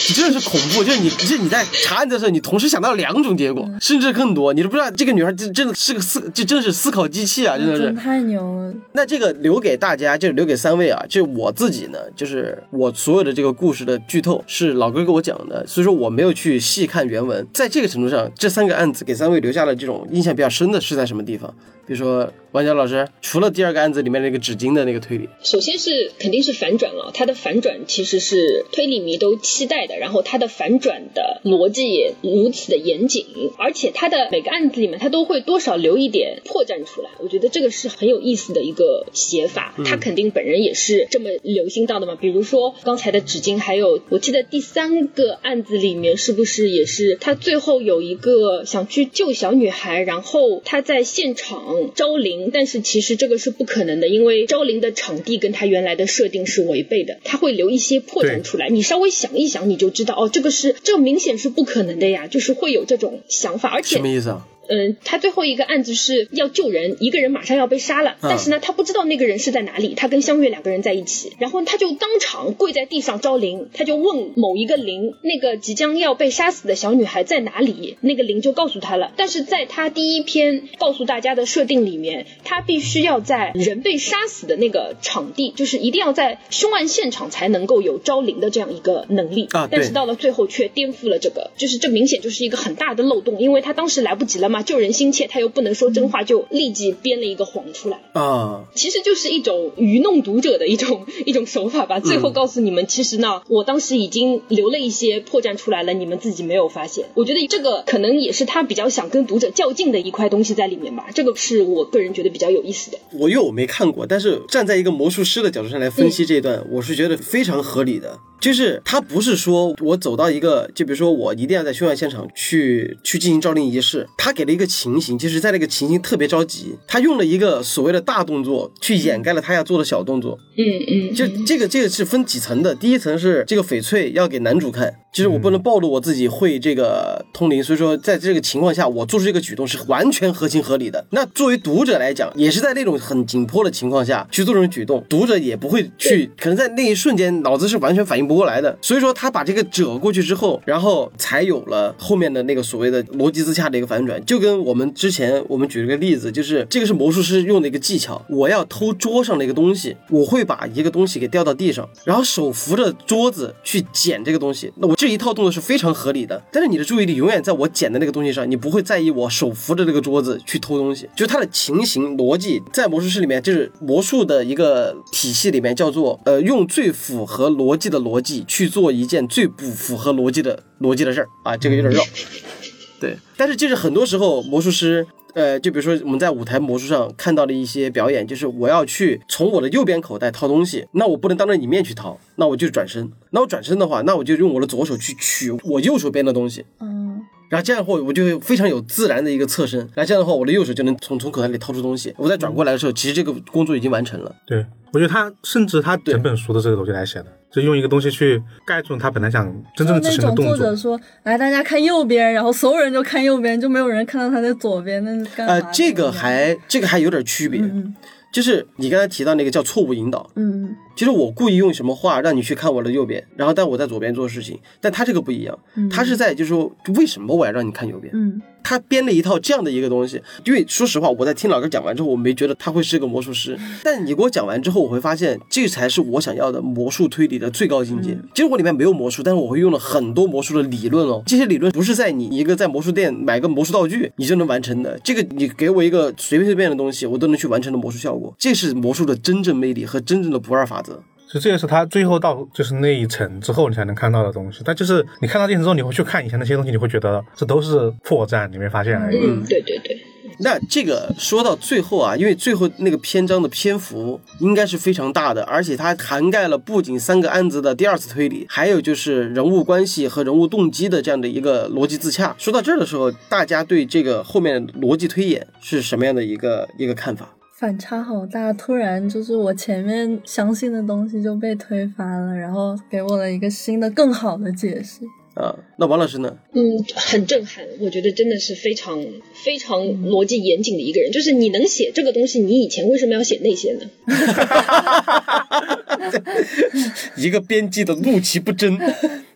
[0.07, 7.95] 你真的是恐怖，就是你就是你在查案的时候，你同时想到两种结果，甚至更多，你都不知道这个女孩真真的是个思，就真的是思考机器啊，真的是。
[8.05, 17.47] 太牛了，那这个留给大家，就留给三位啊，就我自己呢，就是我所有的这个故事的剧透是老哥给我讲的，所以说我没有去细看原文。
[17.51, 21.51] 在这个程度上，这三个案子给三位留下了这种印象比较深的是在什么地方？
[21.87, 33.25] 比如说王佳老师，除了第二个案子里面那个纸巾的那个推理，首先是肯定是反转了，它的反转其实是推理迷都期待的，然后它的反转的逻辑也如此的严谨，
[33.57, 64.47] 而且它的每个案子里面它都会多少留一点破绽出来，我觉得这个是很有意思的一个写法，他肯定本人也是这么留心到的嘛，比如说刚才的纸巾，还有我记得第三个案子里面是不是也是他最后有一个想去救小女孩，然后他在现场招灵，但是其实这个是不可能的，因为招灵的场地跟他原来的设定是违背的，他会留一些破绽出来，你稍微想一想你就知道哦，这个是这明显是不可能的呀，就是会有这种想法，而且什么意思啊？
[64.67, 89.47] 嗯，他最后一个案子是要救人，一个人马上要被杀了，但是呢，他不知道那个人是在哪里，他跟香月两个人在一起，然后他就当场跪在地上招灵，他就问某一个灵，那个即将要被杀死的小女孩在哪里，那个灵就告诉他了，但是在他第一篇告诉大家的设定里面，他必须要在人被杀死的那个场地，就是一定要在凶案现场才能够有招灵的这样一个能力。
[89.51, 89.77] 啊对。
[89.77, 98.01] 但是到了最后却颠覆了这个，就是这明显就是一个很大的漏洞，因为他当时来不及了嘛，救人心切，他又不能说真话，就立即编了一个谎出来。
[98.13, 101.99] 啊，其实就是一种愚弄读者的一种一种手法吧。
[101.99, 107.05] 最后告诉你们，其实呢，我当时已经留了一些破绽出来了，你们自己没有发现。
[107.15, 111.07] 我觉得这个可能也是他比较想跟读者较劲的一块东西在里面吧。
[111.13, 112.97] 这个是我个人觉得比较有意思的。
[113.13, 118.19] 我因为我没看过，但是站在一个魔术师的角度上来分析这一段，我是觉得非常合理的。
[118.45, 130.37] 就是他不是说我走到一个，就比如说我一定要在凶案现场去去进行招灵仪式，他给了一个情形，就是在那个情形特别着急，他用了一个所谓的大动作去掩盖了他要做的小动作。
[130.55, 141.03] 嗯嗯，就这个这个是分几层的，第一层是这个翡翠要给男主看，就是我不能暴露我自己会这个通灵，所以说在这个情况下我做出这个举动是完全合情合理的。
[141.09, 148.77] 那作为读者来讲，也是在那种很紧迫的情况下去做这种举动，读者也不会去，可能在那一瞬间脑子是完全反应不过来的。
[148.81, 164.71] 所以说他把这个折过去之后，然后才有了后面的那个所谓的逻辑自洽的一个反转，就跟我们之前我们举了个例子，就是这个是魔术师用的一个技巧，我要偷桌上的一个东西，我会把一个东西给掉到地上，然后手扶着桌子去捡这个东西。
[164.77, 171.09] 那我这一套动作是非常合理的，但是你的注意力永远在我捡的那个东西上，你不会在意我手扶着这个桌子去偷东西。
[171.15, 182.03] 就是它的情形逻辑，在魔术师里面，就是魔术的一个体系里面叫做呃，用最符合逻辑的逻辑去做一件最不符合逻辑的逻辑的事儿啊，这个有点绕。
[182.99, 185.05] 对，但是就是很多时候魔术师。
[185.35, 193.11] 呃，就比如说我们在舞台魔术上看到的一些表演，就是我要去从我的右边口袋掏东西，那我不能当着你面去掏，那我就转身。
[193.31, 202.13] 那我转身的话，那我就用我的左手去取我右手边的东西，嗯，然后这样的话，我就会非常有自然的一个侧身，然后这样的话，我的右手就能从从口袋里掏出东西。
[202.17, 204.35] 我再转过来的时候，其实这个工作已经完成了。
[204.47, 210.57] 对，我觉得他甚至他整本书的这个东西来写的，就用一个东西去盖住他本来想真正执那种行的动作。
[210.57, 217.93] 作者说，来大家看右边，然后所有人就看右边，就没有人看到他在左边，那是干嘛？，呃这个还这个还有点区别，嗯
[218.33, 225.57] 就是你刚才提到那个叫错误引导，嗯就是我故意用什么话让你去看我的右边，然后但我在左边做事情，但他这个不一样，
[225.91, 228.11] 他是在就是说为什么我要让你看右边？
[228.15, 238.17] 嗯他编了一套这样的一个东西，因为说实话，我在听老哥讲完之后，我没觉得他会是个魔术师， 但你给我讲完之后，我会发现这才是我想要的魔术推理的最高境界。
[238.33, 250.84] 其实我里面没有魔术，但是我会用了很多魔术的理论哦，这些理论不是在你一个在魔术店买个魔术道具你就能完成的，这个你给我一个随便随便的东西，我都能去完成的魔术效果，这是魔术的真正魅力和真正的不二法则。
[251.27, 254.61] 所以这也是他最后到就是那一层之后你才能看到的东西。
[254.63, 259.17] 但就是你看到这一层之后，你会去看以前那些东西，你会觉得这都是破绽，你没发现而已。
[259.17, 259.97] 嗯，对对对，
[260.39, 272.35] 那这个说到最后啊，因为最后那个篇章的篇幅应该是非常大的，而且它涵盖了不仅三个案子的第二次推理，还有就是人物关系和人物动机的这样的一个逻辑自洽。
[272.37, 277.29] 说到这儿的时候，大家对这个后面的逻辑推演是什么样的一个一个看法？
[277.65, 284.99] 反差好大，突然就是我前面相信的东西就被推翻了，然后给我了一个新的、更好的解释。
[285.33, 286.37] 啊，那王老师呢？
[286.53, 289.03] 嗯，很震撼，我觉得真的是非常
[289.43, 291.11] 非常逻辑严谨的一个人。
[291.11, 293.89] 就是你能写这个东西，你以前为什么要写那些呢？
[297.17, 298.77] 一个编辑的怒其不争。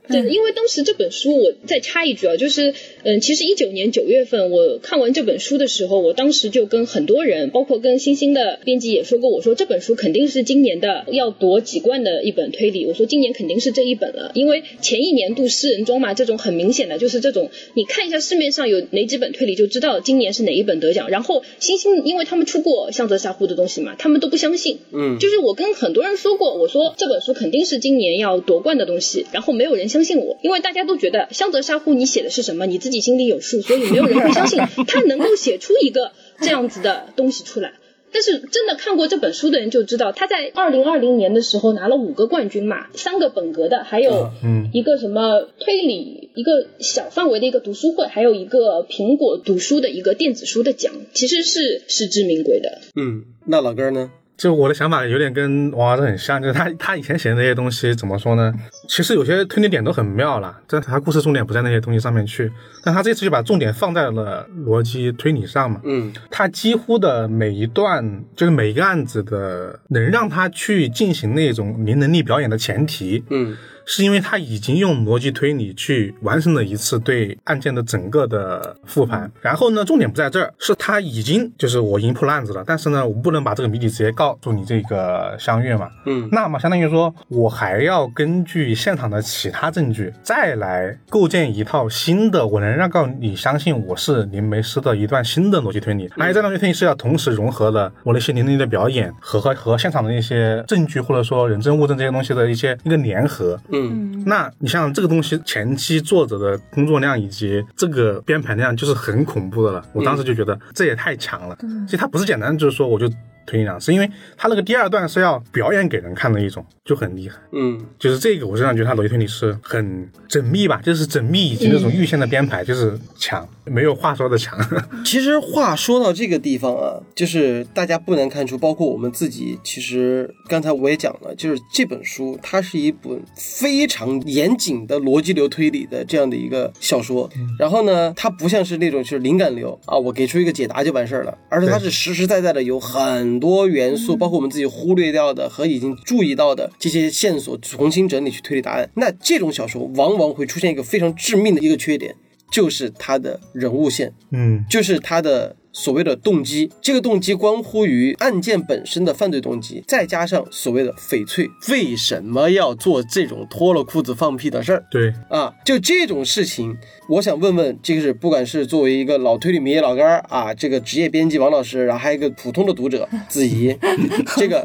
[0.09, 37.73] 对，因为当时这本书，我再插一句啊，就是，嗯，其实一九年九月份我看完这本书的时候，我当时就跟很多人，包括跟星星的编辑也说过，我说这本书肯定是今年的要夺几冠的一本推理，我说今年肯定是这一本了，因为前一年度诗人中嘛，这种很明显的就是这种，你看一下市面上有哪几本推理就知道今年是哪一本得奖，然后星星因为他们出过向泽沙户的东西嘛，他们都不相信，嗯，就是我跟很多人说过，我说这本书肯定是今年要夺冠的东西，然后没有人相信我，因为大家都觉得香泽沙户你写的是什么，你自己心里有数，所以没有人会相信 他能够写出一个这样子的东西出来。
[38.11, 52.79] 但是真的看过这本书的人就知道，他在二零二零年的时候拿了五个冠军嘛，三个本格的，还有嗯一个什么推理，一个小范围的一个读书会，还有一个苹果读书的一个电子书的奖，其实是实至名归的。
[52.95, 54.09] 嗯，那老哥呢？
[54.39, 58.53] 就我的想法有点跟王老师很像，就是他他以前写的那些东西怎么说呢？
[58.87, 62.49] 其实有些推理点都很妙了，但他故事重点不在那些东西上面去，
[62.81, 65.81] 但他这次就把重点放在了逻辑推理上嘛。
[65.83, 73.57] 嗯他几乎的每一段，就是每一个案子的，能让他去进行那种零能力表演的前提，嗯
[73.91, 79.29] 是因为他已经用逻辑推理去完成了一次对案件的整个的复盘。
[79.41, 85.89] 然后呢，重点不在这儿，是他已经就是我已经破了案子了，但是呢，我不能把这个谜底直接告诉你这个相月嘛。
[86.05, 96.07] 嗯那么相当于说，我还要根据现场的其他证据，再来构建一套新的，我能让告你相信我是灵媒师的一段新的逻辑推理。
[96.15, 103.59] 而且这段逻辑推理是要同时融合了我那些灵力的表演和和和现场的一些证据，或者说人证物证这些东西的一些一个联合。
[103.71, 103.78] 嗯
[104.25, 109.83] 那你像这个东西前期作者的工作量以及这个编排量，就是很恐怖的了。
[109.93, 111.57] 我当时就觉得这也太强了。
[111.85, 113.09] 其实它不是简单，就是说我就
[113.49, 117.35] 推理两是因为他那个第二段是要表演给人看的一种，就很厉害。
[117.51, 124.59] 嗯，就是这个，我是让觉得他逻辑推理是很缜密吧，就是缜密以及那种预先的编排，就是强，没有话说的强。
[125.03, 137.27] 其实话说到这个地方啊，就是大家不难看出，包括我们自己，其实刚才我也讲了，就是这本书它是一本非常严谨的逻辑流推理的这样的一个小说。
[137.57, 148.89] 然后呢，它不像是那种就是灵感流啊，我给出一个解答就完事儿了，而是它是实实在在的有很多元素，包括我们自己忽略掉的和已经注意到的这些线索，重新整理去推理答案。
[148.95, 152.15] 那这种小说往往会出现一个非常致命的一个缺点。
[152.51, 165.53] 就是它的人物线，嗯，就是它的所谓的动机，这个动机关乎于案件本身的犯罪动机，再加上所谓的翡翠为什么要做这种脱了裤子放屁的事儿对，啊？
[165.63, 166.75] 就这种事情，
[167.09, 173.75] 我想问问，这个是不管是作为一个老推理迷老干儿啊，这个职业编辑王老师，然后还有一个普通的读者子怡，
[174.37, 174.63] 这个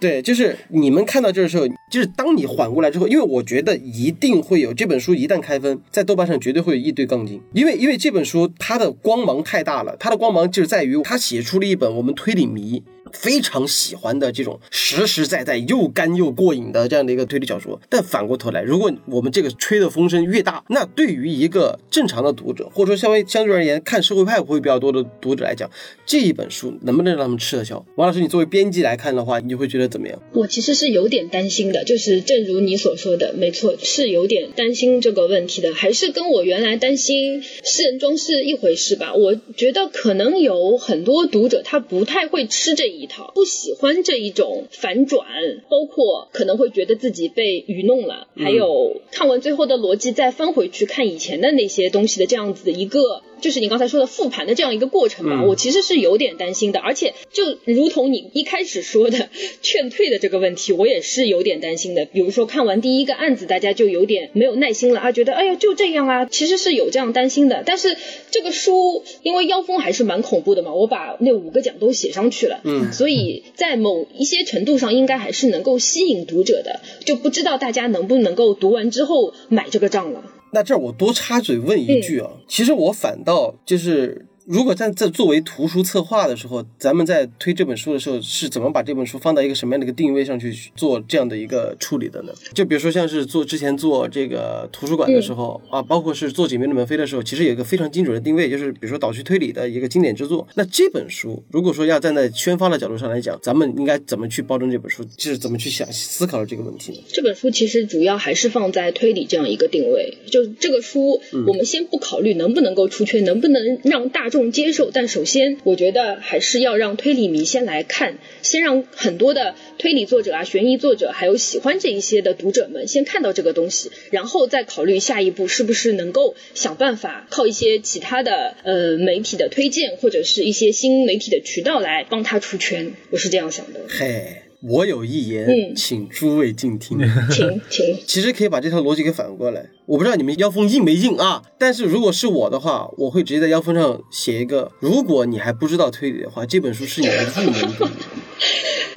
[0.00, 12.82] 对，就是你们看到这的时候，就是当你缓过来之后，因为我觉得一定会有这本书一旦开分，在豆瓣上绝对会有一堆杠精，因为因为这本书它的光芒太大了，它的光芒就是在于它写出了一本我们推理迷。
[13.14, 25.70] 非常喜欢的这种实实在在又干又过瘾的这样的一个推理小说，但反过头来，如果我们这个吹的风声越大，那对于一个正常的读者，或者说相对相对而言看社会派会比较多的读者来讲，
[26.04, 27.84] 这一本书能不能让他们吃得消？
[27.96, 30.20] 王老师，你作为编辑来看的话，你会觉得怎么样？
[30.32, 39.14] 我其实是有点担心的，就是正如你所说的，没错，是有点担心这个问题的，还是跟我原来担心诗人装是一回事吧。
[39.14, 45.26] 我觉得可能有很多读者他不太会吃这一套，不喜欢这一种反转，
[45.68, 53.22] 包括可能会觉得自己被愚弄了，还有看完最后的逻辑再翻回去看以前的那些东西的这样子的一个。
[53.44, 59.28] 就是你刚才说的复盘的这样一个过程吧，嗯我其实是有点担心的，而且就如同你一开始说的
[59.60, 62.06] 劝退的这个问题，我也是有点担心的。
[62.06, 67.62] 比如说看完第一个案子，大家就有点没有耐心了啊，觉得哎呀就这样啊，其实是有这样担心的。
[67.66, 67.94] 但是
[68.30, 80.24] 这个书因为妖风还是蛮恐怖的嘛，我把那五个奖都写上去了，嗯所以在某一些程度上应该还是能够吸引读者的，就不知道大家能不能够读完之后买这个账了。
[80.54, 84.24] 那这儿我多插嘴问一句啊，其实我反倒就是。
[84.46, 92.32] 如果在在作为图书策划的时候，咱们在推这本书的时候，是怎么把这本书放到一个什么样的一个定位上去做这样的一个处理的呢？
[92.52, 100.46] 就比如说像是做之前做这个图书馆的时候、啊，包括是做《紧闭的门扉》的时候，其实有一个非常精准的定位，就是比如说岛区推理的一个经典之作。
[100.56, 106.98] 那这本书如果说要站在宣发的角度上来讲，咱们应该怎么去包装这本书，就是怎么去想思考这个问题呢？
[107.08, 133.82] 这本书其实主要还是放在推理这样一个定位，就这个书，我们先不考虑能不能够出圈，能不能让大众接受，但首先我觉得还是要让推理迷先来看，先让很多的推理作者啊、悬疑作者，还有喜欢这一些的读者们先看到这个东西，然后再考虑下一步是不是能够想办法靠一些其他的呃媒体的推荐，或者是一些新媒体的渠道来帮他出圈，我是这样想的。
[133.88, 136.98] 嘿，我有一言，嗯请诸位静听。
[137.30, 137.98] 请请。
[138.06, 139.66] 其实可以把这套逻辑给反过来。
[139.86, 147.88] 我不知道你们腰封硬没硬啊，但是如果是我的话，我会直接在腰封上写一个：如果你还不知道推理的话，这本书是你的入门读物。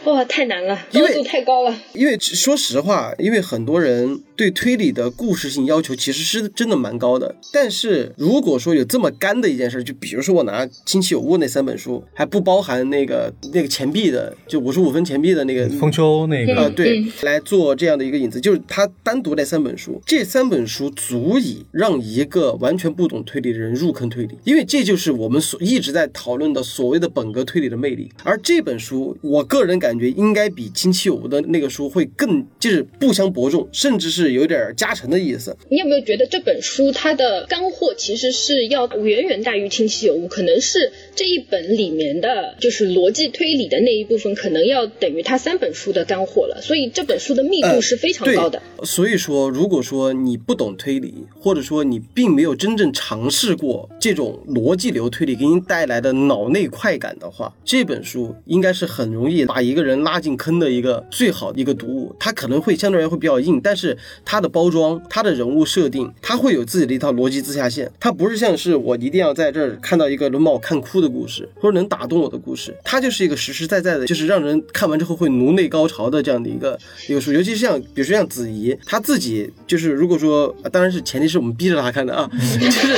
[0.13, 1.75] 哇，太难了，因为太高了。
[1.93, 7.35] 因为说实话，因为很多人对推理的故事性要求其实是真的蛮高的。
[7.51, 28.11] 但是如果说有这么干的一件事，就比如说我拿《亲戚有误》那三本书，还不包含那个那个钱币的，就五十五分钱币的那个风秋那个，呃，对嗯，来做这样的一个引子，就是他单独那三本书，这三本书足以让一个完全不懂推理的人入坑推理，因为这就是我们所一直在讨论的所谓的本格推理的魅力。
[28.23, 35.55] 而这本书，我个人感觉应该比亲戚有误的那个书会更就是不相伯仲，甚至是有点加成的意思。
[35.69, 40.25] 你有没有觉得这本书它的干货其实是要远远大于《清晰有误》？
[40.27, 46.61] 可能是这一本里面的，就是逻辑推理的那一部分，可能要等于它三本书的干货了。
[46.61, 48.61] 所以这本书的密度是非常高的。
[48.77, 62.15] 对，所以说，如果说你不懂推理，或者说你并没有真正尝试过这种逻辑流推理给你带来的脑内快感的话，这本书应该是很容易把一个人拉进坑的一个最好的一个读物。
[62.19, 67.91] 它可能会相对而言会比较硬，但是它的包装、它的人物设定，它会有自己的一套逻辑自下线。
[67.99, 76.77] 它不是像是我一定要在这儿看到一个能把我看哭的故事，或者能打动我的故事，它就是一个实实在在的，就是让人看完之后会颅内高潮的这样的一个
[77.07, 77.31] 一个书。
[77.31, 82.29] 尤其是像比如说像子怡，她自己就是如果说，当然是前提是我们逼着她看的啊，
[82.59, 82.95] 就是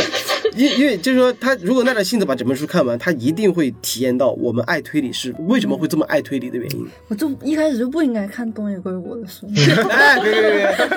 [0.57, 6.87] 因因为就是说，他如果耐着性子把整本书看完，他一定会体验到我们爱推理是为什么会这么爱推理的原因。
[7.07, 9.47] 我就一开始就不应该看东野圭吾的书。
[9.89, 10.51] 哎，别别别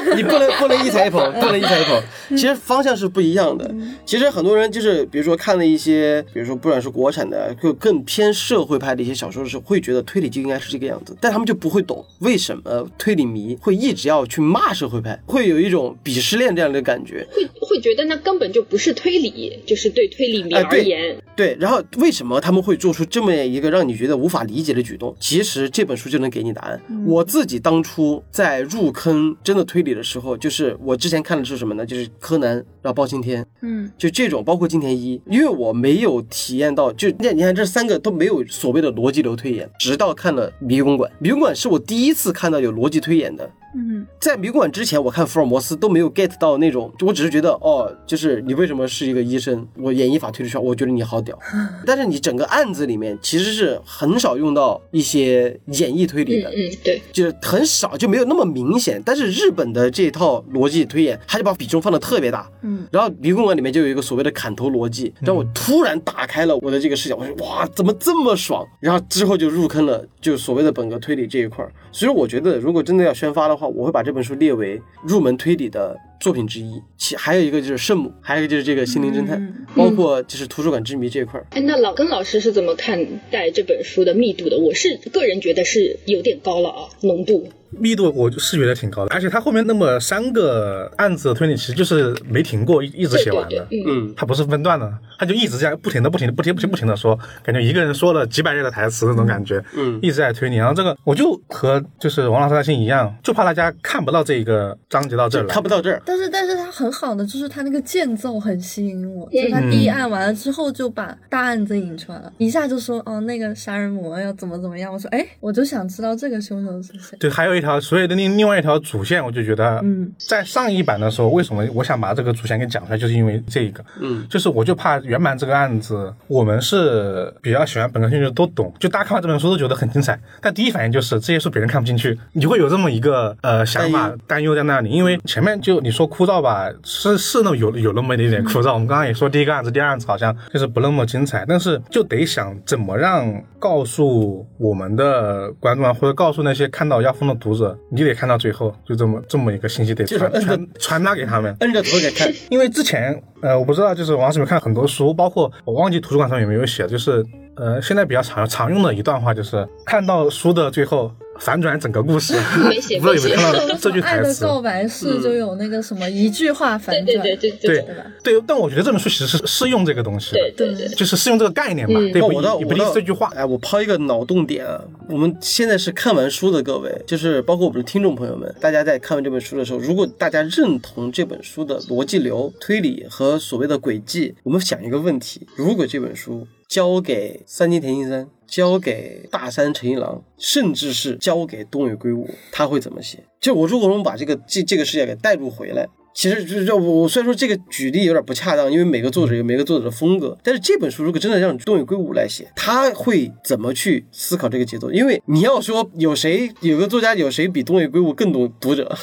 [0.05, 2.03] 别，你不能不能一踩一捧，不能一踩一捧。
[2.31, 3.74] 其实方向是不一样的。
[4.05, 17.27] 其实很多人就是，比如说看了一些，比如说不管是国产的，就更偏社会派的一些小说的时候，会觉得推理就应该是这个样子，但他们就不会懂为什么推理迷会一直要去骂社会派，会有一种鄙视链这样的感觉。
[17.31, 25.14] 会会觉得那根本就不是推理，就是对推理迷而言，对，然后为什么他们会做出这么一个让你觉得无法理解的举动？
[25.19, 26.81] 其实这本书就能给你答案。
[27.06, 31.86] 我自己当初在入坑真的推理的时候，就是我之前看的是什么呢？
[31.86, 43.51] 就是柯南，然后包青天，嗯，就这种，包括金田一，因为我没有体验到，就你看，你看这三个都没有所谓的逻辑流推演，直到看了《迷宫馆》，《迷宫馆》是我第一次看到有逻辑推演的。
[43.74, 49.66] 嗯，在迷宫馆之前，我看福尔摩斯都没有 get 到那种，就我只是觉得哦，就是你为什么是一个医生？
[49.78, 51.39] 我演绎法推理出去，我觉得你好屌。
[51.86, 59.03] 但是你整个案子里面其实是很少用到一些演绎推理的，嗯嗯，对，就是很少，就没有那么明显。
[59.05, 62.51] 但是日本的这套逻辑推演，他就把比重放的特别大。
[62.62, 68.66] 嗯，然后迷宫馆里面就有一个所谓的砍头逻辑，让我突然打开了我的这个视角，我说哇，怎么这么爽？
[68.81, 71.73] 然后之后就入坑了，就所谓的本格推理这一块儿。
[71.90, 76.80] 所以我觉得，如果真的要宣发的话，我会把这本书列为入门推理的作品之一。
[76.97, 81.47] 其还有一个就是圣母，还有一个就是这个心灵侦探，嗯包括就是图书馆之谜这一块儿。
[81.51, 84.59] 哎，那老根老师是怎么看待这本书的密度的？
[84.59, 87.48] 我是个人觉得是有点高了啊，浓度。
[87.78, 93.49] 密度我是觉得挺高的，而且他后面那么三个案子的推理，其实就是没停过，一一直写完的。
[93.51, 100.57] 对对对嗯嗯，它不是分段的，他就一直这样不停的、不停的、不停、不停、不停的说，感觉一个人说了几百页的台词那种感觉，嗯一直在推理。
[100.57, 105.62] 然后这个我就和就是王老师担心一样，就怕大家看不到这一个章节到这儿来看。
[105.62, 106.03] 不到这儿。
[106.05, 117.16] 但是但是他很好的就是他那个间奏很吸引我，就是它第一案完了之后就把大案子引出来了，一下就说哦那个杀人魔要怎么怎么样，我说哎我就想知道这个凶手是谁。
[117.19, 151.55] 对，还有一条所有的另另外一条主线，我就觉得，嗯，在上一版的时候，为什么我想把这个主线给讲出来，就是因为这个，嗯，就是我就怕原版这个案子，我们是比较喜欢本科兴趣都懂，就大家看完这本书都觉得很精彩，但第一反应就是这些书别人看不进去，你会有这么一个呃想法担忧在那里，因为前面就你说枯燥吧，是是那么有有那么一点点枯燥，我们刚刚也说第一个案子、第二案子好像就是不那么精彩，但是就得想怎么让告诉我们的观众啊，或者告诉那些看到妖风的读者，你得看到最后，就这么这么一个信息得传传传达给他们。
[151.61, 152.33] 摁着头给看。
[152.51, 157.24] 因为之前呃，我不知道，就是王老师有没有看很多书，包括我忘记图书馆上有没有写，就是
[157.57, 162.34] 呃，现在比较常常用的一段话，就是看到书的最后反转整个故事。
[162.68, 164.42] 没写不知道有没有看到 这句爱台词？
[164.42, 167.82] 的告白式就有那个什么一句话反转，对对对对
[168.22, 168.34] 对？
[168.38, 173.30] 对，但我觉得这本书其实是适用这个东西，对对对，就是适用这个概念吧，嗯对，那我倒也不一定我倒这句话。
[173.34, 193.24] 哎，我抛一个脑洞点啊，我们现在是看完书的各位，就是包括我们的听众朋友们，大家在看完这本书的时候，如果大家认同这本书的逻辑流、推理和所谓的轨迹，我们想一个问题：如果这本书交给三金田信三，交给大山诚一郎，甚至是交给东野圭吾，他会怎么写？
[193.41, 195.89] 就我如果我们把这个这这个世界给带入回来。
[196.15, 204.93] 其实就是我我虽然说这个举例有点不恰当，因为每个作者有每个作者的风格，但是这本书如果真的让东野圭吾来写，他会怎么去思考这个节奏？
[204.93, 208.95] 因为你要说有谁有个作家有谁比东野圭吾更懂读者？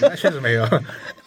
[0.00, 0.66] 那 确实没有，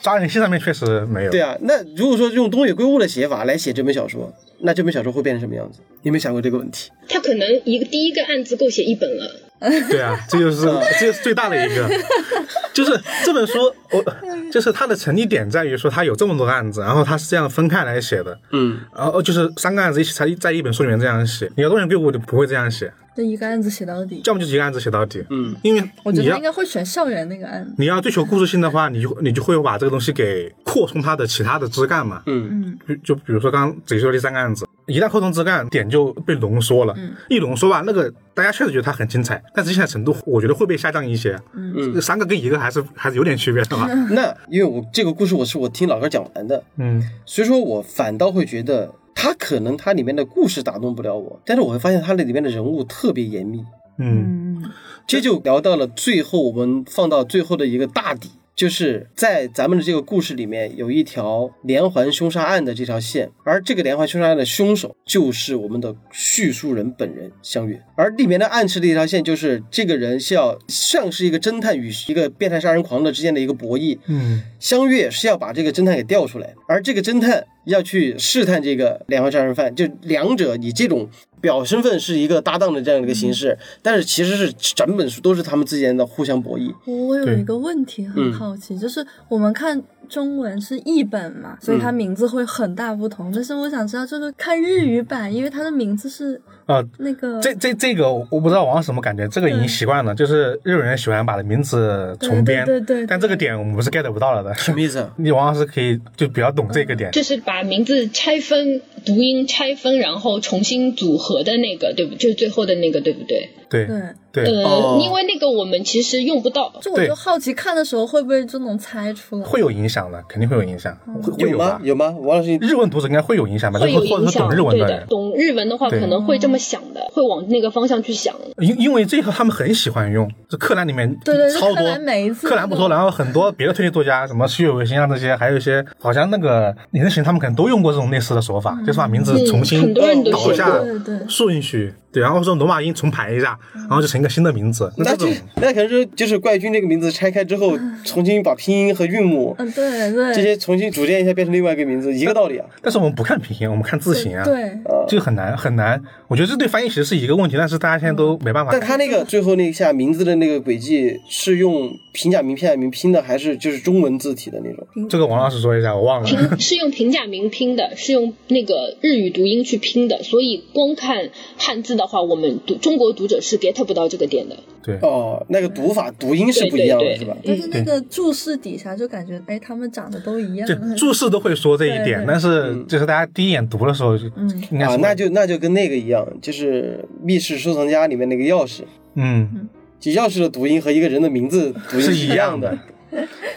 [0.02, 1.32] 抓人心上面确实没有。
[1.32, 5.80] 对啊，那如果说用东野圭吾的写法来写这本小说，那这本小说会变成什么样子？
[6.02, 6.90] 你有没有想过这个问题？
[7.08, 9.32] 他可能一个第一个案子够写一本了。
[9.92, 10.62] 对啊，这就是
[11.00, 11.90] 这就是最大的一个，
[12.72, 13.60] 就是这本书，
[13.92, 14.02] 我
[14.50, 21.52] 就是它的成立点在于说它有这么多个案子，然后它是这样分开来写的，嗯，然后就是三个案子一起才在一本书里面这样写。
[21.58, 24.22] 你要东野圭吾就不会这样写，就一个案子写到底。
[24.26, 27.74] 要么就一个案子写到底，嗯，因为我觉得应该会选校园那个案子。
[27.78, 32.78] 你要追求故事性的话，你就你就会把这个东西给扩充它的其他的枝干嘛，嗯。
[32.88, 33.00] 嗯。
[33.04, 36.96] 就比如说刚刚自己说的第三个案子，一旦扩充枝干，点就被浓缩了，
[37.30, 48.92] 一浓缩吧，那个大家确实觉得它很精彩，但是精彩程度我觉得会被下降一些，嗯，三个跟一个还是还是有点区别的嘛， 那因为我这个故事我是我听老哥讲完的，嗯，所以说我反倒会觉得
[49.22, 53.66] 他可能它里面的故事打动不了我，但是我会发现它那里面的人物特别严密，
[53.98, 54.72] 嗯，嗯，
[55.06, 58.30] 这就聊到了最后，我们放到最后的一个大底，
[58.60, 81.10] 就是在咱们的这个故事里面有一条连环凶杀案的这条线，而这个连环凶杀案的凶手就是我们的叙述人本人相约，而里面的暗示的一条线就是这个人是要像是一个侦探与一个变态杀人狂的之间的一个博弈，嗯，相约是要把这个侦探给调出来，而这个侦探要去试探这个连环杀人犯，就两者以这种
[81.42, 86.74] 表身份是一个搭档的这样的一个形式，但是其实是整本书都是他们之间的互相博弈。
[86.86, 93.32] 我有一个问题很好奇，就是我们看中文是译本嘛，所以它名字会很大不同。
[93.34, 104.54] 但是我想知道，就是看日语版，因为它的名字是啊，那个这这这个我我不知道王什么感觉，这个已经习惯了，就是日本人喜欢把名字重编，对对对对但这个点我们是 get 不到了的。
[104.54, 105.12] 什么意思啊？
[105.18, 112.14] 你王老师可以就比较懂这个点，就是把名字拆分、读音拆分，然后重新组合的那个，对不？
[112.14, 113.50] 就是最后的那个，对不对？
[113.70, 114.02] 对对。
[114.32, 116.72] 对呃，哦因为那个我们其实用不到。
[116.80, 119.44] 就我就好奇，看的时候会不会就能猜出来？
[119.44, 121.80] 会有影响的，肯定会有影响，会会有吧吗？？
[121.84, 122.14] 有吗？
[122.22, 123.80] 王老师，日文读者应该会有影响吧？
[123.80, 128.36] 就会有或者影响，是懂日文对的的人，，懂日文的话可能会这么想的，会往那个方向去想。
[128.60, 144.92] 因因为这个他们很喜欢用，这柯南里面对对超多柯南每一次柯南不说，然后很多别的推理作家，什么虚有维新啊这些，还有一些好像那个影视行他们可能都用过这种类似的手法，就是把名字重新嗯很多人都写倒下过对对顺序，对，然后说罗马音重排一下，然后就成一个新的名字。
[144.98, 152.66] 那那这这种那可能是就是怪君这个名字拆开之后，重新把拼音和韵母嗯，对对，这些重新组建一下，变成另外一个名字，一个道理啊。
[152.82, 154.72] 但是我们不看拼音，我们看字形啊，对，
[155.08, 156.02] 这个很难很难。
[156.28, 158.82] 我觉得这对翻译其实是一个问题，但是大家现在都没办法但。
[158.82, 165.08] 他那个最后那一下名字的那个轨迹是用平假名、片假名拼的，还是就是中文字体的那种？
[165.10, 166.58] 这个王老师说一下，我忘了。
[166.60, 174.56] 是用平假名拼的，是用那个日语读音去拼的，所以光看汉字的话，我们读中国读者是 get 不到这个点的。
[174.82, 177.36] 对，哦，那个读法读音是不一样的，是吧？
[177.46, 180.74] 但是那个注释底下就感觉，哎，他们长得都一样就。
[180.96, 184.26] 注释都会说这一点，但是就是大家第一眼读的时候，就
[184.72, 188.84] 应该啊，是那就那就跟那个一样，就是《密室收藏家》里面那个钥匙，
[189.16, 189.68] 嗯
[190.00, 192.78] 就钥匙的读音和一个人的名字读音是一的一样的。。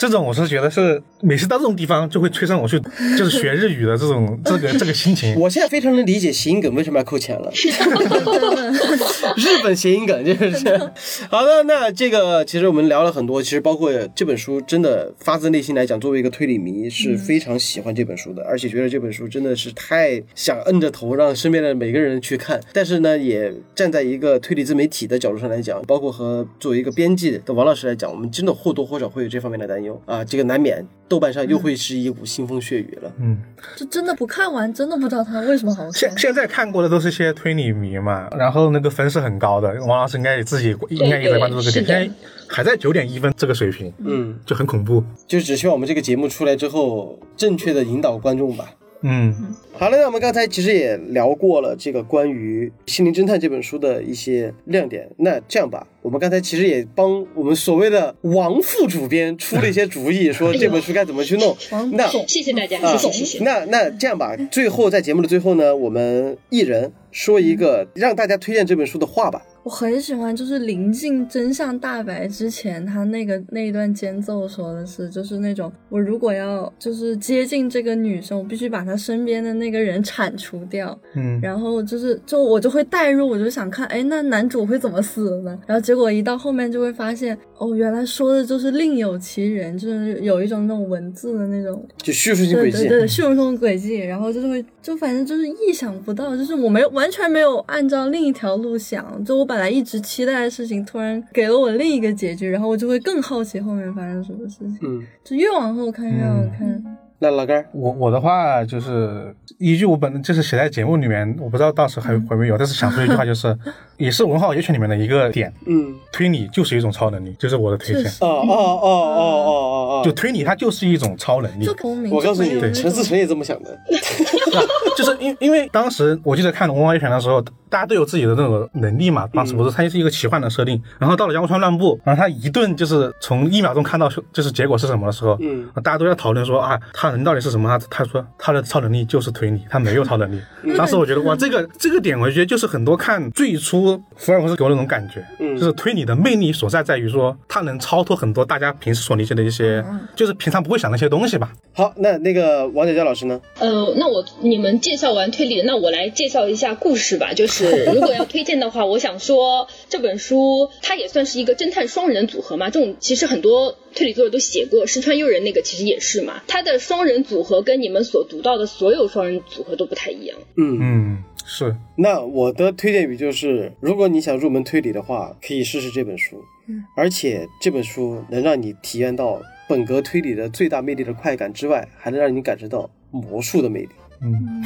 [0.08, 2.80] 这种我是觉得是每次到这种地方就会催生我去
[3.16, 5.34] 就是学日语的这种这个 这个心情。
[5.38, 7.50] 我现在非常能理解谐音梗为什么要扣钱了。
[9.36, 10.92] 日本谐音梗就是这样
[11.30, 11.62] 好的。
[11.64, 22.60] 那这个其实我们聊了很多，其实包括这本书，真的发自内心来讲，作为一个推理迷是非常喜欢这本书的，而且觉得这本书真的是太想摁着头让身边的每个人去看。
[22.72, 30.24] 但是呢，也站在一个推理自媒体的角度上来讲，包括和作为一个编辑的王老师来讲，我们真的或多或少会有这方面的担忧啊。
[30.24, 33.12] 这个难免豆瓣上又会是一股腥风血雨了。
[33.18, 33.38] 嗯，
[33.76, 35.92] 这真的不看完，真的不知道它为什么好看。
[35.92, 42.14] 现现在看过的都是些推理迷嘛，然后那个分是很高的，王老师应该也自己应该也在关注这个点，现在
[42.48, 45.02] 还在九点一分这个水平，嗯，就很恐怖。
[45.26, 48.70] 就只希望我们这个节目出来之后，正确的引导观众吧。
[49.02, 49.34] 嗯，
[49.72, 55.08] 好了，那我们刚才其实也聊过了这个关于《心灵侦探》这本书的一些亮点。
[55.18, 61.56] 那这样吧，我们刚才其实也帮我们所谓的王副主编出了一些主意，说这本书该怎么去弄。
[61.92, 63.44] 那总谢谢大家，啊谢谢谢谢。
[63.44, 69.42] 那那这样吧，最后在节目的最后呢，我们一人说一个让大家推荐这本书的话吧。
[69.64, 80.98] 我很喜欢，就是临近真相大白之前，他那个那一段间奏说的是，就是那种我如果要就是接近这个女生，我必须把她身边的那个人铲除掉。
[81.14, 85.56] 嗯然后就是就我就会代入，我就想看，哎，那男主会怎么死呢？
[85.66, 106.82] 然后结果一到后面就会发现，哦，原来说的就是另有其人，就是有一种那种文字的那种就叙述性轨迹，对对对，叙述性的轨迹，然后就是会，就反正就是意想不到，就是我没有完全没有按照另一条路想，就我本来一直期待的事情，突然给了我另一个结局，然后我就会更好奇后面发生什么事情，嗯，就越往后看越好看。
[107.22, 113.56] 那老干儿，我我的话就是一句我本就是写在节目里面，我不知道到时候还会不会有，但是想说一句话就是，
[113.96, 121.68] 也是文化野犬里面的一个点，嗯，推理就是一种超能力，就是我的推荐哦哦哦哦哦哦哦，就推理它就是一种超能力
[122.10, 123.78] 我告诉你陈思种诚也这么想的。
[124.98, 127.40] 就是因因为当时我记得看《文化野犬》的时候，
[127.70, 129.26] 大家都有自己的那种能力嘛。
[129.32, 137.68] 当时不是它就是一个奇幻的设定，然后到了《阳光川乱步》，然后他一顿就是从一秒钟看到就是结果是什么的时候，嗯，大家都在讨论说啊，他能到底是什么？
[137.68, 140.40] 他他说他的超能力就是推理，他没有超能力。
[140.76, 149.84] 当时我觉得哇，这个这个点，我觉得就是很多看最初福尔摩斯给我那种感觉，嗯就是推理的魅力所在在于说，他能超脱很多大家平时所理解的一些，
[150.16, 151.52] 就是平常不会想的一些东西吧。
[151.74, 153.40] 好，那那个王姐佳老师呢？
[153.58, 157.32] 呃，那我你们介绍完推理，那我来介绍一下故事吧。
[157.32, 162.70] 就是，如果要推荐的话，我想说这本书它也算是一个侦探双人组合嘛。
[162.70, 166.42] 这种其实很多推理作者都写过，石川悠人那个其实也是嘛。
[166.46, 170.38] 他的双人组合跟你们所读到的所有双人组合都不太一样。
[170.56, 176.42] 嗯，嗯，是，那我的推荐语就是，如果你想入门推理的话，可以试试这本书。
[176.68, 183.88] 嗯，而且这本书能让你体验到本格推理的最大魅力的快感之外，还能让你感受到魔术的魅力。
[184.24, 184.62] 嗯，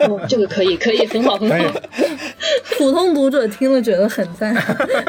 [0.00, 1.80] 哦，这个可以，可以，很好，很好。
[2.78, 4.54] 普通读者听了觉得很赞。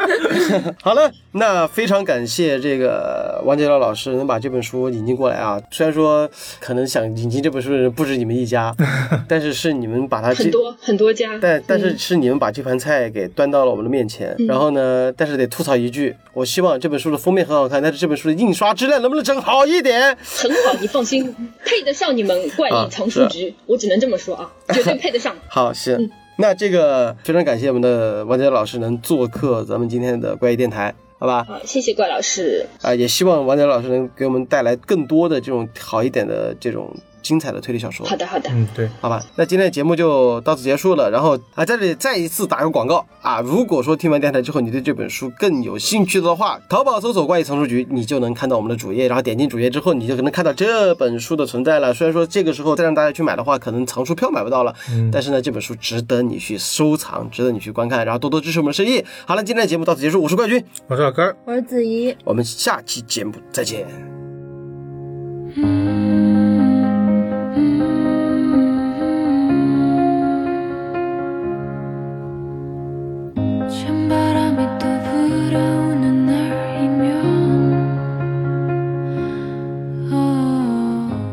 [0.81, 5.61] 好了，那非常感谢这个王杰老老师能把这本书引进过来啊。
[5.71, 6.29] 虽然说
[6.59, 8.73] 可能想引进这本书的人不止你们一家，
[9.27, 20.15] 但是是你们把它很多很多家，但但是是你们把这盘菜给端到了我们的面前，然后呢，但是得吐槽一句，我希望这本书的封面很好看，但是这本书的印刷质量能不能整好一点？
[20.41, 25.35] 很好，你放心，配得上你们怪啊异藏书局，我只能这么说啊，绝对配得上。
[25.47, 31.43] 好，行，那这个非常感谢我们的王杰老师能做客咱们今天的怪异电台，好吧？
[31.43, 32.65] 好，谢谢怪老师。
[32.81, 36.91] 啊、也希望王杰老师能给我们带来更多的这种好一点的这种
[37.23, 38.05] 精彩的推理小说。
[38.05, 38.49] 好的，好的。
[38.51, 41.09] 嗯，对，好吧，那今天的节目就到此结束了。
[41.09, 51.93] 然后啊，在这里再一次打个广告啊，如果说听完电台之后你对这本书更有兴趣的话，淘宝搜索“怪异藏书局”，你就能看到我们的主页，然后点进主页之后，你就可能看到这本书的存在了。
[51.93, 59.03] 虽然说这个时候再让大家去买的话，可能藏书票买不到了，嗯但是呢，这本书值得你去收藏，值得你去观看，然后多多支持我们的生意。
[59.25, 64.12] 好了，今天的节目到此结束，我是冠军，我是老根儿，我是子怡，我们下期节目再见。